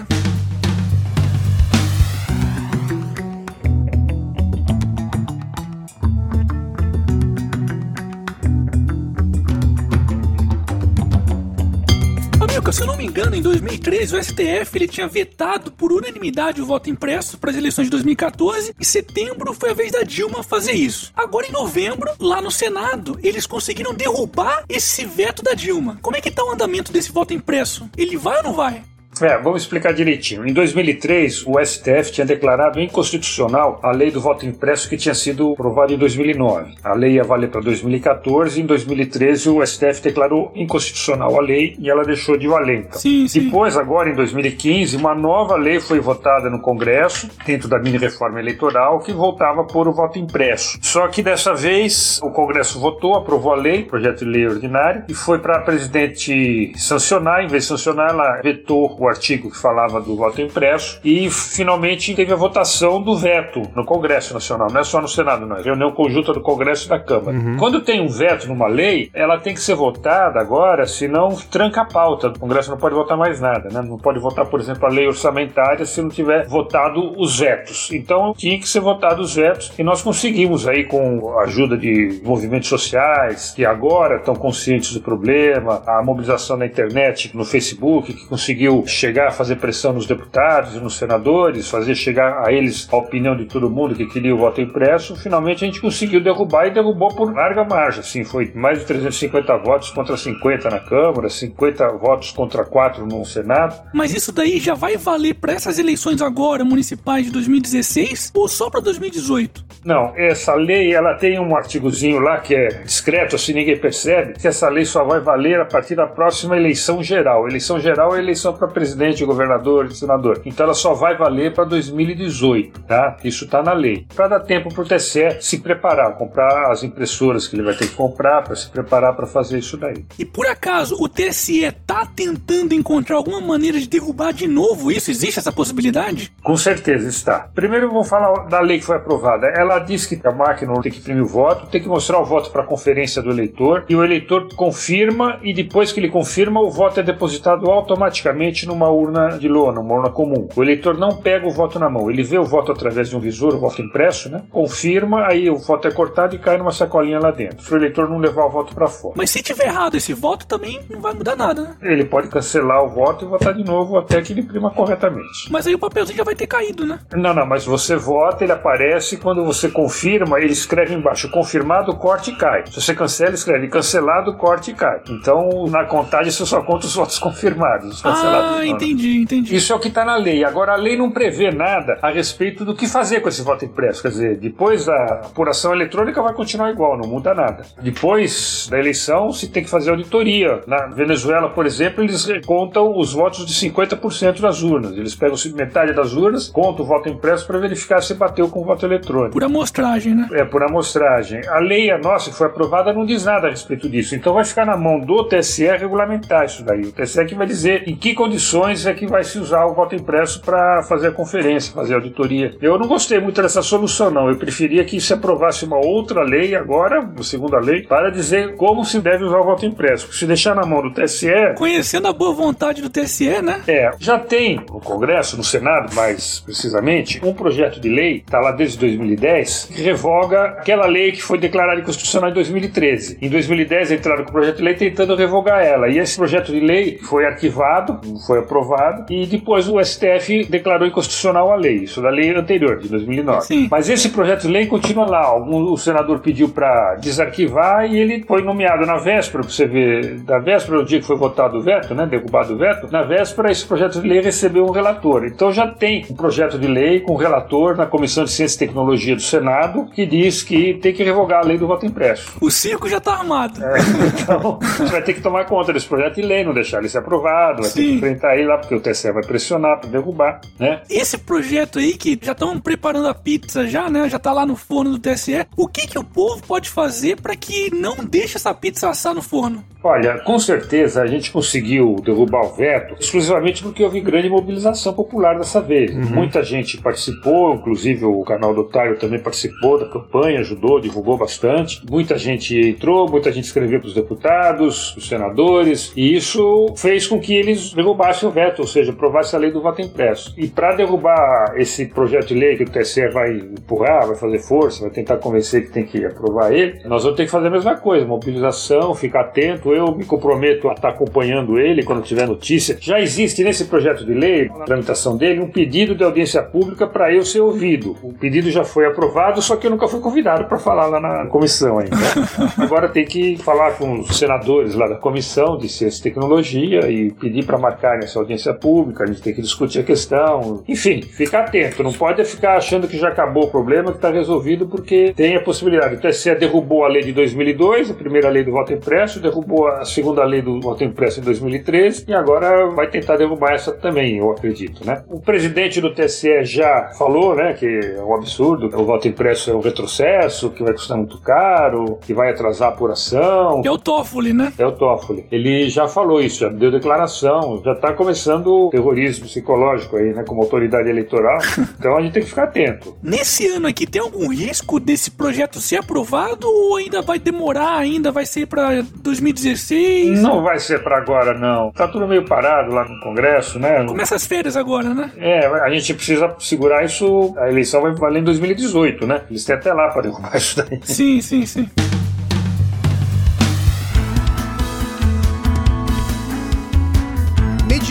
Amigo, 12.62 12.72
se 12.72 12.82
eu 12.82 12.86
não 12.86 12.96
me 12.96 13.04
engano, 13.04 13.34
em 13.34 13.42
2013 13.42 14.14
o 14.14 14.22
STF 14.22 14.76
ele 14.76 14.86
tinha 14.86 15.08
vetado 15.08 15.72
por 15.72 15.90
unanimidade 15.90 16.62
o 16.62 16.66
voto 16.66 16.88
impresso 16.88 17.36
para 17.36 17.50
as 17.50 17.56
eleições 17.56 17.86
de 17.86 17.90
2014. 17.90 18.72
Em 18.78 18.84
setembro 18.84 19.52
foi 19.52 19.70
a 19.70 19.74
vez 19.74 19.90
da 19.90 20.04
Dilma 20.04 20.44
fazer 20.44 20.70
isso. 20.70 21.12
Agora 21.16 21.48
em 21.48 21.50
novembro, 21.50 22.08
lá 22.20 22.40
no 22.40 22.52
Senado, 22.52 23.18
eles 23.20 23.48
conseguiram 23.48 23.92
derrubar 23.92 24.64
esse 24.68 25.04
veto 25.04 25.42
da 25.42 25.54
Dilma. 25.54 25.98
Como 26.00 26.16
é 26.16 26.20
que 26.20 26.30
tá 26.30 26.44
o 26.44 26.52
andamento 26.52 26.92
desse 26.92 27.10
voto 27.10 27.34
impresso? 27.34 27.90
Ele 27.96 28.16
vai 28.16 28.36
ou 28.36 28.44
não 28.44 28.52
vai? 28.52 28.84
É, 29.20 29.36
vamos 29.38 29.62
explicar 29.62 29.92
direitinho. 29.92 30.46
Em 30.46 30.52
2003, 30.52 31.46
o 31.46 31.62
STF 31.64 32.12
tinha 32.12 32.26
declarado 32.26 32.80
inconstitucional 32.80 33.78
a 33.82 33.90
lei 33.90 34.10
do 34.10 34.20
voto 34.20 34.46
impresso 34.46 34.88
que 34.88 34.96
tinha 34.96 35.14
sido 35.14 35.52
aprovada 35.52 35.92
em 35.92 35.98
2009. 35.98 36.74
A 36.82 36.94
lei 36.94 37.12
ia 37.12 37.24
valer 37.24 37.50
para 37.50 37.60
2014 37.60 38.58
e 38.58 38.62
em 38.62 38.66
2013 38.66 39.50
o 39.50 39.66
STF 39.66 40.02
declarou 40.02 40.50
inconstitucional 40.54 41.36
a 41.36 41.42
lei 41.42 41.76
e 41.78 41.90
ela 41.90 42.04
deixou 42.04 42.38
de 42.38 42.48
valer. 42.48 42.86
Então. 42.86 42.98
Sim, 42.98 43.28
sim. 43.28 43.44
Depois, 43.44 43.76
agora 43.76 44.08
em 44.08 44.14
2015, 44.14 44.96
uma 44.96 45.14
nova 45.14 45.56
lei 45.56 45.78
foi 45.78 46.00
votada 46.00 46.48
no 46.48 46.60
Congresso, 46.60 47.28
dentro 47.44 47.68
da 47.68 47.78
mini 47.78 47.98
reforma 47.98 48.40
eleitoral, 48.40 49.00
que 49.00 49.12
voltava 49.12 49.60
a 49.60 49.64
pôr 49.64 49.88
o 49.88 49.92
voto 49.92 50.18
impresso. 50.18 50.78
Só 50.80 51.06
que 51.08 51.22
dessa 51.22 51.54
vez 51.54 52.18
o 52.22 52.30
Congresso 52.30 52.80
votou, 52.80 53.14
aprovou 53.14 53.52
a 53.52 53.56
lei, 53.56 53.84
projeto 53.84 54.20
de 54.20 54.24
lei 54.24 54.46
ordinário, 54.46 55.04
e 55.08 55.14
foi 55.14 55.38
para 55.38 55.58
a 55.58 55.60
presidente 55.60 56.72
sancionar. 56.76 57.44
Em 57.44 57.46
vez 57.46 57.64
de 57.64 57.68
sancionar, 57.68 58.10
ela 58.10 58.40
vetou 58.40 59.01
o 59.02 59.08
artigo 59.08 59.50
que 59.50 59.58
falava 59.58 60.00
do 60.00 60.16
voto 60.16 60.40
impresso 60.40 61.00
e 61.04 61.28
finalmente 61.28 62.14
teve 62.14 62.32
a 62.32 62.36
votação 62.36 63.02
do 63.02 63.16
veto 63.16 63.62
no 63.74 63.84
Congresso 63.84 64.32
Nacional. 64.32 64.68
Não 64.70 64.80
é 64.80 64.84
só 64.84 65.00
no 65.00 65.08
Senado, 65.08 65.44
não. 65.44 65.56
É 65.56 65.62
reunião 65.62 65.90
conjunta 65.90 66.32
do 66.32 66.40
Congresso 66.40 66.86
e 66.86 66.88
da 66.88 66.98
Câmara. 66.98 67.36
Quando 67.58 67.80
tem 67.80 68.00
um 68.00 68.08
veto 68.08 68.46
numa 68.46 68.68
lei, 68.68 69.10
ela 69.12 69.38
tem 69.38 69.54
que 69.54 69.60
ser 69.60 69.74
votada 69.74 70.38
agora, 70.38 70.86
senão 70.86 71.30
tranca 71.50 71.80
a 71.80 71.84
pauta. 71.84 72.28
O 72.28 72.38
Congresso 72.38 72.70
não 72.70 72.78
pode 72.78 72.94
votar 72.94 73.16
mais 73.16 73.40
nada, 73.40 73.68
né? 73.70 73.82
Não 73.82 73.98
pode 73.98 74.20
votar, 74.20 74.46
por 74.46 74.60
exemplo, 74.60 74.86
a 74.86 74.88
lei 74.88 75.06
orçamentária 75.06 75.84
se 75.84 76.00
não 76.00 76.08
tiver 76.08 76.46
votado 76.46 77.18
os 77.20 77.40
vetos. 77.40 77.90
Então 77.92 78.32
tinha 78.36 78.58
que 78.58 78.68
ser 78.68 78.80
votado 78.80 79.20
os 79.20 79.34
vetos 79.34 79.72
e 79.78 79.82
nós 79.82 80.00
conseguimos 80.02 80.68
aí 80.68 80.84
com 80.84 81.38
a 81.38 81.42
ajuda 81.42 81.76
de 81.76 82.20
movimentos 82.24 82.68
sociais 82.68 83.52
que 83.54 83.64
agora 83.64 84.16
estão 84.16 84.34
conscientes 84.34 84.92
do 84.92 85.00
problema, 85.00 85.82
a 85.86 86.02
mobilização 86.02 86.56
na 86.56 86.66
internet, 86.66 87.34
no 87.34 87.44
Facebook, 87.44 88.12
que 88.12 88.26
conseguiu 88.26 88.84
chegar 88.92 89.28
a 89.28 89.30
fazer 89.30 89.56
pressão 89.56 89.92
nos 89.92 90.06
deputados 90.06 90.74
e 90.74 90.80
nos 90.80 90.96
senadores, 90.96 91.68
fazer 91.68 91.94
chegar 91.94 92.46
a 92.46 92.52
eles 92.52 92.88
a 92.90 92.96
opinião 92.96 93.36
de 93.36 93.46
todo 93.46 93.70
mundo 93.70 93.94
que 93.94 94.06
queria 94.06 94.34
o 94.34 94.38
voto 94.38 94.60
impresso, 94.60 95.16
finalmente 95.16 95.64
a 95.64 95.66
gente 95.66 95.80
conseguiu 95.80 96.22
derrubar 96.22 96.66
e 96.66 96.70
derrubou 96.70 97.08
por 97.14 97.32
larga 97.32 97.64
margem. 97.64 98.00
Assim, 98.00 98.24
foi 98.24 98.52
mais 98.54 98.78
de 98.80 98.86
350 98.86 99.56
votos 99.58 99.90
contra 99.90 100.16
50 100.16 100.70
na 100.70 100.80
Câmara, 100.80 101.28
50 101.28 101.88
votos 101.98 102.30
contra 102.32 102.64
4 102.64 103.06
no 103.06 103.24
Senado. 103.24 103.80
Mas 103.92 104.14
isso 104.14 104.32
daí 104.32 104.58
já 104.58 104.74
vai 104.74 104.96
valer 104.96 105.34
para 105.34 105.52
essas 105.52 105.78
eleições 105.78 106.20
agora, 106.20 106.64
municipais 106.64 107.26
de 107.26 107.32
2016 107.32 108.32
ou 108.34 108.48
só 108.48 108.70
para 108.70 108.80
2018? 108.80 109.64
Não, 109.84 110.12
essa 110.16 110.54
lei 110.54 110.94
ela 110.94 111.14
tem 111.14 111.40
um 111.40 111.56
artigozinho 111.56 112.20
lá 112.20 112.38
que 112.38 112.54
é 112.54 112.68
discreto, 112.84 113.36
assim 113.36 113.52
ninguém 113.52 113.76
percebe, 113.76 114.34
que 114.34 114.46
essa 114.46 114.68
lei 114.68 114.84
só 114.84 115.04
vai 115.04 115.20
valer 115.20 115.60
a 115.60 115.64
partir 115.64 115.96
da 115.96 116.06
próxima 116.06 116.56
eleição 116.56 117.02
geral. 117.02 117.48
Eleição 117.48 117.80
geral 117.80 118.14
é 118.14 118.18
eleição 118.18 118.52
para 118.52 118.68
presidente, 118.82 119.24
governador 119.24 119.92
senador. 119.92 120.42
Então 120.44 120.64
ela 120.64 120.74
só 120.74 120.92
vai 120.92 121.16
valer 121.16 121.54
para 121.54 121.64
2018, 121.64 122.80
tá? 122.80 123.16
Isso 123.22 123.44
está 123.44 123.62
na 123.62 123.72
lei. 123.72 124.06
Para 124.14 124.26
dar 124.26 124.40
tempo 124.40 124.74
para 124.74 124.82
o 124.82 124.84
TSE 124.84 125.40
se 125.40 125.58
preparar, 125.58 126.16
comprar 126.16 126.72
as 126.72 126.82
impressoras 126.82 127.46
que 127.46 127.54
ele 127.54 127.62
vai 127.62 127.74
ter 127.74 127.86
que 127.88 127.94
comprar 127.94 128.42
para 128.42 128.56
se 128.56 128.68
preparar 128.68 129.14
para 129.14 129.26
fazer 129.26 129.58
isso 129.58 129.76
daí. 129.76 130.04
E 130.18 130.24
por 130.24 130.46
acaso 130.48 130.96
o 131.00 131.08
TSE 131.08 131.70
tá 131.86 132.04
tentando 132.04 132.74
encontrar 132.74 133.16
alguma 133.16 133.40
maneira 133.40 133.78
de 133.78 133.88
derrubar 133.88 134.32
de 134.32 134.48
novo 134.48 134.90
isso? 134.90 135.10
Existe 135.10 135.38
essa 135.38 135.52
possibilidade? 135.52 136.32
Com 136.42 136.56
certeza 136.56 137.08
está. 137.08 137.48
Primeiro 137.54 137.88
vamos 137.88 138.08
falar 138.08 138.48
da 138.48 138.60
lei 138.60 138.80
que 138.80 138.84
foi 138.84 138.96
aprovada. 138.96 139.46
Ela 139.46 139.78
diz 139.78 140.06
que 140.06 140.20
a 140.26 140.32
máquina 140.32 140.72
tem 140.82 140.90
que 140.90 140.98
imprimir 140.98 141.22
o 141.22 141.28
voto, 141.28 141.68
tem 141.68 141.80
que 141.80 141.88
mostrar 141.88 142.18
o 142.18 142.24
voto 142.24 142.50
para 142.50 142.62
a 142.62 142.66
conferência 142.66 143.22
do 143.22 143.30
eleitor 143.30 143.84
e 143.88 143.94
o 143.94 144.04
eleitor 144.04 144.48
confirma 144.56 145.38
e 145.42 145.54
depois 145.54 145.92
que 145.92 146.00
ele 146.00 146.08
confirma 146.08 146.60
o 146.60 146.70
voto 146.70 146.98
é 146.98 147.02
depositado 147.02 147.70
automaticamente 147.70 148.66
numa 148.72 148.88
urna 148.88 149.38
de 149.38 149.48
lona, 149.48 149.80
uma 149.80 149.94
urna 149.94 150.10
comum. 150.10 150.48
O 150.54 150.62
eleitor 150.62 150.96
não 150.98 151.16
pega 151.16 151.46
o 151.46 151.50
voto 151.50 151.78
na 151.78 151.88
mão, 151.88 152.10
ele 152.10 152.22
vê 152.22 152.38
o 152.38 152.44
voto 152.44 152.72
através 152.72 153.08
de 153.10 153.16
um 153.16 153.20
visor, 153.20 153.54
o 153.54 153.58
voto 153.58 153.80
impresso, 153.82 154.30
né? 154.30 154.42
Confirma, 154.50 155.26
aí 155.26 155.50
o 155.50 155.56
voto 155.56 155.86
é 155.86 155.90
cortado 155.90 156.34
e 156.34 156.38
cai 156.38 156.56
numa 156.56 156.72
sacolinha 156.72 157.18
lá 157.20 157.30
dentro. 157.30 157.62
Se 157.62 157.72
o 157.72 157.76
eleitor 157.76 158.08
não 158.08 158.18
levar 158.18 158.46
o 158.46 158.50
voto 158.50 158.74
para 158.74 158.86
fora. 158.88 159.14
Mas 159.16 159.30
se 159.30 159.42
tiver 159.42 159.66
errado 159.66 159.96
esse 159.96 160.12
voto 160.14 160.46
também 160.46 160.80
não 160.90 161.00
vai 161.00 161.12
mudar 161.12 161.36
nada, 161.36 161.62
né? 161.62 161.76
Ele 161.82 162.04
pode 162.04 162.28
cancelar 162.28 162.82
o 162.84 162.88
voto 162.88 163.24
e 163.24 163.28
votar 163.28 163.54
de 163.54 163.64
novo 163.64 163.98
até 163.98 164.20
que 164.22 164.32
ele 164.32 164.40
imprima 164.40 164.70
corretamente. 164.70 165.50
Mas 165.50 165.66
aí 165.66 165.74
o 165.74 165.78
papelzinho 165.78 166.16
já 166.18 166.24
vai 166.24 166.34
ter 166.34 166.46
caído, 166.46 166.86
né? 166.86 166.98
Não, 167.14 167.34
não, 167.34 167.46
mas 167.46 167.64
você 167.64 167.96
vota, 167.96 168.44
ele 168.44 168.52
aparece, 168.52 169.16
quando 169.16 169.44
você 169.44 169.68
confirma, 169.68 170.40
ele 170.40 170.52
escreve 170.52 170.94
embaixo, 170.94 171.30
confirmado, 171.30 171.94
corte 171.96 172.30
e 172.30 172.36
cai. 172.36 172.64
Se 172.66 172.80
você 172.80 172.94
cancela, 172.94 173.34
escreve 173.34 173.68
cancelado, 173.68 174.34
corte 174.34 174.70
e 174.70 174.74
cai. 174.74 175.00
Então, 175.08 175.66
na 175.68 175.84
contagem, 175.84 176.30
você 176.32 176.46
só 176.46 176.62
conta 176.62 176.86
os 176.86 176.94
votos 176.94 177.18
confirmados. 177.20 177.96
Os 177.96 178.02
cancelados 178.02 178.58
Ah, 178.60 178.61
Ah, 178.62 178.66
entendi, 178.66 179.22
entendi. 179.22 179.54
Isso 179.54 179.72
é 179.72 179.76
o 179.76 179.78
que 179.78 179.88
está 179.88 180.04
na 180.04 180.16
lei. 180.16 180.44
Agora, 180.44 180.72
a 180.72 180.76
lei 180.76 180.96
não 180.96 181.10
prevê 181.10 181.50
nada 181.50 181.98
a 182.02 182.10
respeito 182.10 182.64
do 182.64 182.74
que 182.74 182.86
fazer 182.86 183.20
com 183.20 183.28
esse 183.28 183.42
voto 183.42 183.64
impresso. 183.64 184.02
Quer 184.02 184.08
dizer, 184.08 184.36
depois 184.38 184.86
da 184.86 185.04
apuração 185.24 185.72
eletrônica 185.72 186.22
vai 186.22 186.32
continuar 186.34 186.70
igual, 186.70 186.96
não 186.96 187.08
muda 187.08 187.34
nada. 187.34 187.64
Depois 187.80 188.68
da 188.70 188.78
eleição, 188.78 189.32
se 189.32 189.48
tem 189.48 189.62
que 189.62 189.70
fazer 189.70 189.90
auditoria. 189.90 190.60
Na 190.66 190.86
Venezuela, 190.86 191.50
por 191.50 191.66
exemplo, 191.66 192.02
eles 192.02 192.26
contam 192.46 192.96
os 192.96 193.12
votos 193.12 193.44
de 193.46 193.52
50% 193.54 194.40
das 194.40 194.62
urnas. 194.62 194.92
Eles 194.92 195.14
pegam 195.14 195.36
metade 195.54 195.92
das 195.92 196.14
urnas, 196.14 196.48
contam 196.48 196.84
o 196.84 196.88
voto 196.88 197.08
impresso 197.08 197.46
para 197.46 197.58
verificar 197.58 198.00
se 198.02 198.14
bateu 198.14 198.48
com 198.48 198.60
o 198.60 198.64
voto 198.64 198.86
eletrônico. 198.86 199.32
Por 199.32 199.44
amostragem, 199.44 200.14
né? 200.14 200.28
É, 200.32 200.44
por 200.44 200.62
amostragem. 200.62 201.40
A 201.48 201.58
lei, 201.58 201.90
a 201.90 201.98
nossa, 201.98 202.30
que 202.30 202.36
foi 202.36 202.46
aprovada, 202.46 202.92
não 202.92 203.04
diz 203.04 203.24
nada 203.24 203.48
a 203.48 203.50
respeito 203.50 203.88
disso. 203.88 204.14
Então 204.14 204.34
vai 204.34 204.44
ficar 204.44 204.64
na 204.64 204.76
mão 204.76 205.00
do 205.00 205.24
TSE 205.24 205.64
regulamentar 205.76 206.44
isso 206.44 206.64
daí. 206.64 206.82
O 206.82 206.92
TSE 206.92 207.24
que 207.24 207.34
vai 207.34 207.46
dizer 207.46 207.88
em 207.88 207.96
que 207.96 208.14
condições 208.14 208.51
é 208.86 208.94
que 208.94 209.06
vai 209.06 209.24
se 209.24 209.38
usar 209.38 209.66
o 209.66 209.74
voto 209.74 209.94
impresso 209.94 210.40
para 210.40 210.82
fazer 210.82 211.08
a 211.08 211.12
conferência, 211.12 211.72
fazer 211.72 211.94
a 211.94 211.96
auditoria. 211.96 212.56
Eu 212.60 212.78
não 212.78 212.86
gostei 212.86 213.18
muito 213.20 213.40
dessa 213.40 213.62
solução, 213.62 214.10
não. 214.10 214.28
Eu 214.28 214.36
preferia 214.36 214.84
que 214.84 215.00
se 215.00 215.12
aprovasse 215.12 215.64
uma 215.64 215.78
outra 215.78 216.22
lei 216.22 216.54
agora, 216.54 217.08
a 217.18 217.22
segunda 217.22 217.58
lei, 217.58 217.82
para 217.82 218.10
dizer 218.10 218.56
como 218.56 218.84
se 218.84 219.00
deve 219.00 219.24
usar 219.24 219.38
o 219.38 219.44
voto 219.44 219.64
impresso. 219.66 220.12
Se 220.12 220.26
deixar 220.26 220.54
na 220.54 220.66
mão 220.66 220.82
do 220.82 220.92
TSE. 220.92 221.54
Conhecendo 221.56 222.08
a 222.08 222.12
boa 222.12 222.34
vontade 222.34 222.82
do 222.82 222.90
TSE, 222.90 223.42
né? 223.42 223.62
É, 223.66 223.90
já 223.98 224.18
tem 224.18 224.56
no 224.56 224.80
Congresso, 224.80 225.36
no 225.36 225.44
Senado 225.44 225.94
mais 225.94 226.40
precisamente, 226.40 227.20
um 227.24 227.32
projeto 227.32 227.80
de 227.80 227.88
lei, 227.88 228.16
está 228.18 228.40
lá 228.40 228.52
desde 228.52 228.78
2010, 228.78 229.70
que 229.74 229.82
revoga 229.82 230.44
aquela 230.44 230.86
lei 230.86 231.12
que 231.12 231.22
foi 231.22 231.38
declarada 231.38 231.80
inconstitucional 231.80 232.30
em 232.30 232.34
2013. 232.34 233.18
Em 233.20 233.28
2010 233.28 233.92
entraram 233.92 234.24
com 234.24 234.30
o 234.30 234.32
projeto 234.32 234.56
de 234.58 234.62
lei 234.62 234.74
tentando 234.74 235.14
revogar 235.16 235.64
ela. 235.64 235.88
E 235.88 235.98
esse 235.98 236.16
projeto 236.16 236.52
de 236.52 236.60
lei 236.60 236.98
foi 236.98 237.24
arquivado, 237.24 238.00
não 238.04 238.18
foi 238.18 238.38
aprovado, 238.42 239.12
e 239.12 239.26
depois 239.26 239.68
o 239.68 239.82
STF 239.82 240.46
declarou 240.48 240.86
inconstitucional 240.86 241.52
a 241.52 241.56
lei. 241.56 241.84
Isso 241.84 242.00
da 242.02 242.10
lei 242.10 242.34
anterior, 242.34 242.78
de 242.78 242.88
2009. 242.88 243.42
Sim. 243.42 243.68
Mas 243.70 243.88
esse 243.88 244.10
projeto 244.10 244.42
de 244.42 244.48
lei 244.48 244.66
continua 244.66 245.06
lá. 245.06 245.24
Algum, 245.24 245.72
o 245.72 245.76
senador 245.76 246.20
pediu 246.20 246.48
para 246.48 246.96
desarquivar 246.96 247.90
e 247.90 247.98
ele 247.98 248.24
foi 248.26 248.42
nomeado 248.42 248.84
na 248.86 248.96
véspera, 248.96 249.42
para 249.42 249.50
você 249.50 249.66
ver, 249.66 250.20
da 250.20 250.38
véspera, 250.38 250.80
o 250.80 250.84
dia 250.84 251.00
que 251.00 251.06
foi 251.06 251.16
votado 251.16 251.58
o 251.58 251.62
veto, 251.62 251.94
né, 251.94 252.06
derrubado 252.06 252.54
o 252.54 252.56
veto, 252.56 252.90
na 252.90 253.02
véspera 253.02 253.50
esse 253.50 253.66
projeto 253.66 254.00
de 254.00 254.08
lei 254.08 254.20
recebeu 254.20 254.64
um 254.64 254.70
relator. 254.70 255.24
Então 255.24 255.52
já 255.52 255.66
tem 255.66 256.04
um 256.10 256.14
projeto 256.14 256.58
de 256.58 256.66
lei 256.66 257.00
com 257.00 257.14
relator 257.16 257.76
na 257.76 257.86
Comissão 257.86 258.24
de 258.24 258.30
Ciência 258.30 258.56
e 258.56 258.66
Tecnologia 258.66 259.14
do 259.14 259.22
Senado 259.22 259.86
que 259.92 260.06
diz 260.06 260.42
que 260.42 260.74
tem 260.74 260.92
que 260.92 261.02
revogar 261.02 261.40
a 261.40 261.46
lei 261.46 261.58
do 261.58 261.66
voto 261.66 261.86
impresso. 261.86 262.36
O 262.40 262.50
circo 262.50 262.88
já 262.88 263.00
tá 263.00 263.14
armado. 263.14 263.62
É, 263.62 263.74
então, 264.22 264.58
você 264.60 264.84
vai 264.84 265.02
ter 265.02 265.14
que 265.14 265.20
tomar 265.20 265.44
conta 265.46 265.72
desse 265.72 265.86
projeto 265.86 266.16
de 266.16 266.22
lei, 266.22 266.44
não 266.44 266.52
deixar 266.52 266.78
ele 266.78 266.88
ser 266.88 266.98
aprovado, 266.98 267.62
vai 267.62 267.70
ter 267.70 267.80
que 267.80 267.88
Sim. 267.88 267.96
enfrentar 267.96 268.31
ele 268.38 268.46
lá, 268.46 268.58
porque 268.58 268.74
o 268.74 268.80
TSE 268.80 269.10
vai 269.12 269.22
pressionar 269.22 269.80
para 269.80 269.90
derrubar, 269.90 270.40
né? 270.58 270.82
Esse 270.88 271.18
projeto 271.18 271.78
aí 271.78 271.94
que 271.94 272.18
já 272.20 272.32
estão 272.32 272.58
preparando 272.60 273.08
a 273.08 273.14
pizza 273.14 273.66
já, 273.66 273.88
né? 273.88 274.08
Já 274.08 274.18
tá 274.18 274.32
lá 274.32 274.46
no 274.46 274.56
forno 274.56 274.92
do 274.92 274.98
TSE. 274.98 275.46
O 275.56 275.66
que 275.68 275.86
que 275.86 275.98
o 275.98 276.04
povo 276.04 276.42
pode 276.46 276.68
fazer 276.68 277.20
para 277.20 277.36
que 277.36 277.74
não 277.74 277.96
deixe 277.96 278.36
essa 278.36 278.54
pizza 278.54 278.88
assar 278.88 279.14
no 279.14 279.22
forno? 279.22 279.64
Olha, 279.84 280.18
com 280.20 280.38
certeza 280.38 281.02
a 281.02 281.06
gente 281.06 281.32
conseguiu 281.32 281.96
derrubar 282.04 282.46
o 282.46 282.54
veto 282.54 282.94
exclusivamente 283.00 283.62
porque 283.62 283.82
houve 283.82 284.00
grande 284.00 284.28
mobilização 284.28 284.92
popular 284.94 285.36
dessa 285.36 285.60
vez. 285.60 285.92
Muita 285.92 286.42
gente 286.42 286.78
participou, 286.78 287.54
inclusive 287.54 288.04
o 288.04 288.22
canal 288.22 288.54
do 288.54 288.60
Otário 288.60 288.96
também 288.98 289.18
participou 289.18 289.80
da 289.80 289.88
campanha, 289.88 290.40
ajudou, 290.40 290.80
divulgou 290.80 291.18
bastante. 291.18 291.82
Muita 291.90 292.16
gente 292.16 292.56
entrou, 292.56 293.10
muita 293.10 293.32
gente 293.32 293.44
escreveu 293.44 293.80
para 293.80 293.88
os 293.88 293.94
deputados, 293.94 294.96
os 294.96 295.08
senadores, 295.08 295.92
e 295.96 296.14
isso 296.14 296.72
fez 296.76 297.08
com 297.08 297.18
que 297.18 297.34
eles 297.34 297.72
derrubassem 297.72 298.21
o 298.26 298.30
veto, 298.30 298.60
ou 298.60 298.66
seja, 298.66 298.92
aprovassem 298.92 299.36
a 299.36 299.40
lei 299.40 299.50
do 299.50 299.62
voto 299.62 299.80
impresso. 299.80 300.34
E 300.36 300.48
para 300.48 300.74
derrubar 300.74 301.54
esse 301.56 301.86
projeto 301.86 302.28
de 302.28 302.34
lei 302.34 302.56
que 302.56 302.64
o 302.64 302.70
TSE 302.70 303.08
vai 303.08 303.32
empurrar, 303.32 304.06
vai 304.06 304.16
fazer 304.16 304.38
força, 304.38 304.82
vai 304.82 304.90
tentar 304.90 305.16
convencer 305.16 305.66
que 305.66 305.72
tem 305.72 305.84
que 305.84 306.04
aprovar 306.04 306.52
ele, 306.52 306.80
nós 306.84 307.02
vamos 307.02 307.16
ter 307.16 307.24
que 307.24 307.30
fazer 307.30 307.48
a 307.48 307.50
mesma 307.50 307.76
coisa, 307.76 308.06
mobilização, 308.06 308.94
ficar 308.94 309.20
atento. 309.22 309.72
Eu 309.72 309.94
me 309.94 310.04
comprometo 310.04 310.68
a 310.68 310.72
estar 310.72 310.90
acompanhando 310.90 311.58
ele 311.58 311.82
quando 311.82 312.02
tiver 312.02 312.26
notícia. 312.26 312.76
Já 312.80 313.00
existe 313.00 313.42
nesse 313.42 313.66
projeto 313.66 314.04
de 314.04 314.14
lei, 314.14 314.48
na 314.48 314.64
tramitação 314.64 315.16
dele, 315.16 315.40
um 315.40 315.48
pedido 315.48 315.94
de 315.94 316.04
audiência 316.04 316.42
pública 316.42 316.86
para 316.86 317.12
eu 317.12 317.24
ser 317.24 317.40
ouvido. 317.40 317.96
O 318.02 318.12
pedido 318.12 318.50
já 318.50 318.64
foi 318.64 318.86
aprovado, 318.86 319.40
só 319.40 319.56
que 319.56 319.66
eu 319.66 319.70
nunca 319.70 319.88
fui 319.88 320.00
convidado 320.00 320.44
para 320.44 320.58
falar 320.58 320.86
lá 320.86 321.00
na 321.00 321.26
comissão 321.26 321.78
ainda. 321.78 321.96
Agora 322.58 322.88
tem 322.88 323.04
que 323.04 323.36
falar 323.38 323.72
com 323.72 324.00
os 324.00 324.18
senadores 324.18 324.74
lá 324.74 324.88
da 324.88 324.96
comissão 324.96 325.56
de 325.56 325.68
ciência 325.68 326.00
e 326.00 326.02
tecnologia 326.02 326.90
e 326.90 327.10
pedir 327.12 327.44
para 327.44 327.58
marcar 327.58 328.01
essa 328.04 328.18
audiência 328.18 328.52
pública. 328.54 329.04
A 329.04 329.06
gente 329.06 329.22
tem 329.22 329.34
que 329.34 329.42
discutir 329.42 329.80
a 329.80 329.82
questão. 329.82 330.62
Enfim, 330.68 331.02
ficar 331.02 331.40
atento. 331.40 331.82
Não 331.82 331.92
pode 331.92 332.24
ficar 332.24 332.56
achando 332.56 332.88
que 332.88 332.98
já 332.98 333.08
acabou 333.08 333.44
o 333.44 333.50
problema, 333.50 333.90
que 333.90 333.98
está 333.98 334.10
resolvido, 334.10 334.66
porque 334.66 335.12
tem 335.14 335.36
a 335.36 335.40
possibilidade. 335.40 335.96
O 335.96 336.00
TSE 336.00 336.34
derrubou 336.34 336.84
a 336.84 336.88
lei 336.88 337.02
de 337.02 337.12
2002, 337.12 337.90
a 337.90 337.94
primeira 337.94 338.28
lei 338.28 338.44
do 338.44 338.52
voto 338.52 338.72
impresso, 338.72 339.20
derrubou 339.20 339.66
a 339.66 339.84
segunda 339.84 340.24
lei 340.24 340.42
do 340.42 340.60
voto 340.60 340.84
impresso 340.84 341.20
em 341.20 341.22
2013 341.22 342.04
e 342.08 342.14
agora 342.14 342.68
vai 342.70 342.88
tentar 342.88 343.16
derrubar 343.16 343.52
essa 343.52 343.72
também, 343.72 344.18
eu 344.18 344.30
acredito, 344.30 344.84
né? 344.86 345.02
O 345.08 345.20
presidente 345.20 345.80
do 345.80 345.94
TSE 345.94 346.44
já 346.44 346.90
falou, 346.98 347.34
né, 347.34 347.52
que 347.52 347.66
é 347.66 348.02
um 348.02 348.14
absurdo, 348.14 348.66
o 348.74 348.84
voto 348.84 349.08
impresso 349.08 349.50
é 349.50 349.54
um 349.54 349.60
retrocesso, 349.60 350.50
que 350.50 350.62
vai 350.62 350.72
custar 350.72 350.96
muito 350.96 351.20
caro, 351.20 351.98
que 352.02 352.14
vai 352.14 352.30
atrasar 352.30 352.68
a 352.68 352.72
apuração. 352.72 353.62
É 353.64 353.70
o 353.70 353.78
Toffoli, 353.78 354.32
né? 354.32 354.52
É 354.58 354.66
o 354.66 354.72
Toffoli. 354.72 355.26
Ele 355.30 355.68
já 355.68 355.88
falou 355.88 356.20
isso, 356.20 356.40
já 356.40 356.48
deu 356.48 356.70
declaração, 356.70 357.60
já 357.64 357.72
está 357.72 357.91
começando 357.92 358.46
o 358.46 358.70
terrorismo 358.70 359.26
psicológico 359.26 359.96
aí, 359.96 360.12
né, 360.12 360.24
como 360.26 360.42
autoridade 360.42 360.88
eleitoral. 360.88 361.38
Então 361.82 361.96
a 361.96 362.00
gente 362.00 362.12
tem 362.12 362.22
que 362.22 362.28
ficar 362.28 362.44
atento. 362.44 362.96
Nesse 363.02 363.46
ano 363.48 363.66
aqui, 363.66 363.86
tem 363.86 364.00
algum 364.00 364.28
risco 364.28 364.78
desse 364.78 365.10
projeto 365.10 365.58
ser 365.58 365.76
aprovado 365.76 366.46
ou 366.46 366.76
ainda 366.76 367.02
vai 367.02 367.18
demorar, 367.18 367.76
ainda 367.76 368.12
vai 368.12 368.24
ser 368.24 368.46
pra 368.46 368.82
2016? 368.96 370.20
Não 370.20 370.42
vai 370.42 370.60
ser 370.60 370.82
para 370.82 370.96
agora, 370.96 371.34
não. 371.36 371.72
Tá 371.72 371.88
tudo 371.88 372.06
meio 372.06 372.24
parado 372.24 372.72
lá 372.72 372.84
no 372.84 373.00
Congresso, 373.00 373.58
né? 373.58 373.84
Começa 373.84 374.14
as 374.14 374.26
férias 374.26 374.56
agora, 374.56 374.94
né? 374.94 375.10
É, 375.16 375.46
a 375.46 375.70
gente 375.70 375.92
precisa 375.94 376.34
segurar 376.38 376.84
isso. 376.84 377.34
A 377.36 377.48
eleição 377.48 377.82
vai 377.82 377.92
valer 377.94 378.20
em 378.20 378.24
2018, 378.24 379.06
né? 379.06 379.22
Eles 379.28 379.44
têm 379.44 379.56
até 379.56 379.72
lá 379.72 379.88
para 379.88 380.02
derrubar 380.02 380.36
isso 380.36 380.56
daí. 380.56 380.80
Sim, 380.84 381.20
sim, 381.20 381.44
sim. 381.46 381.68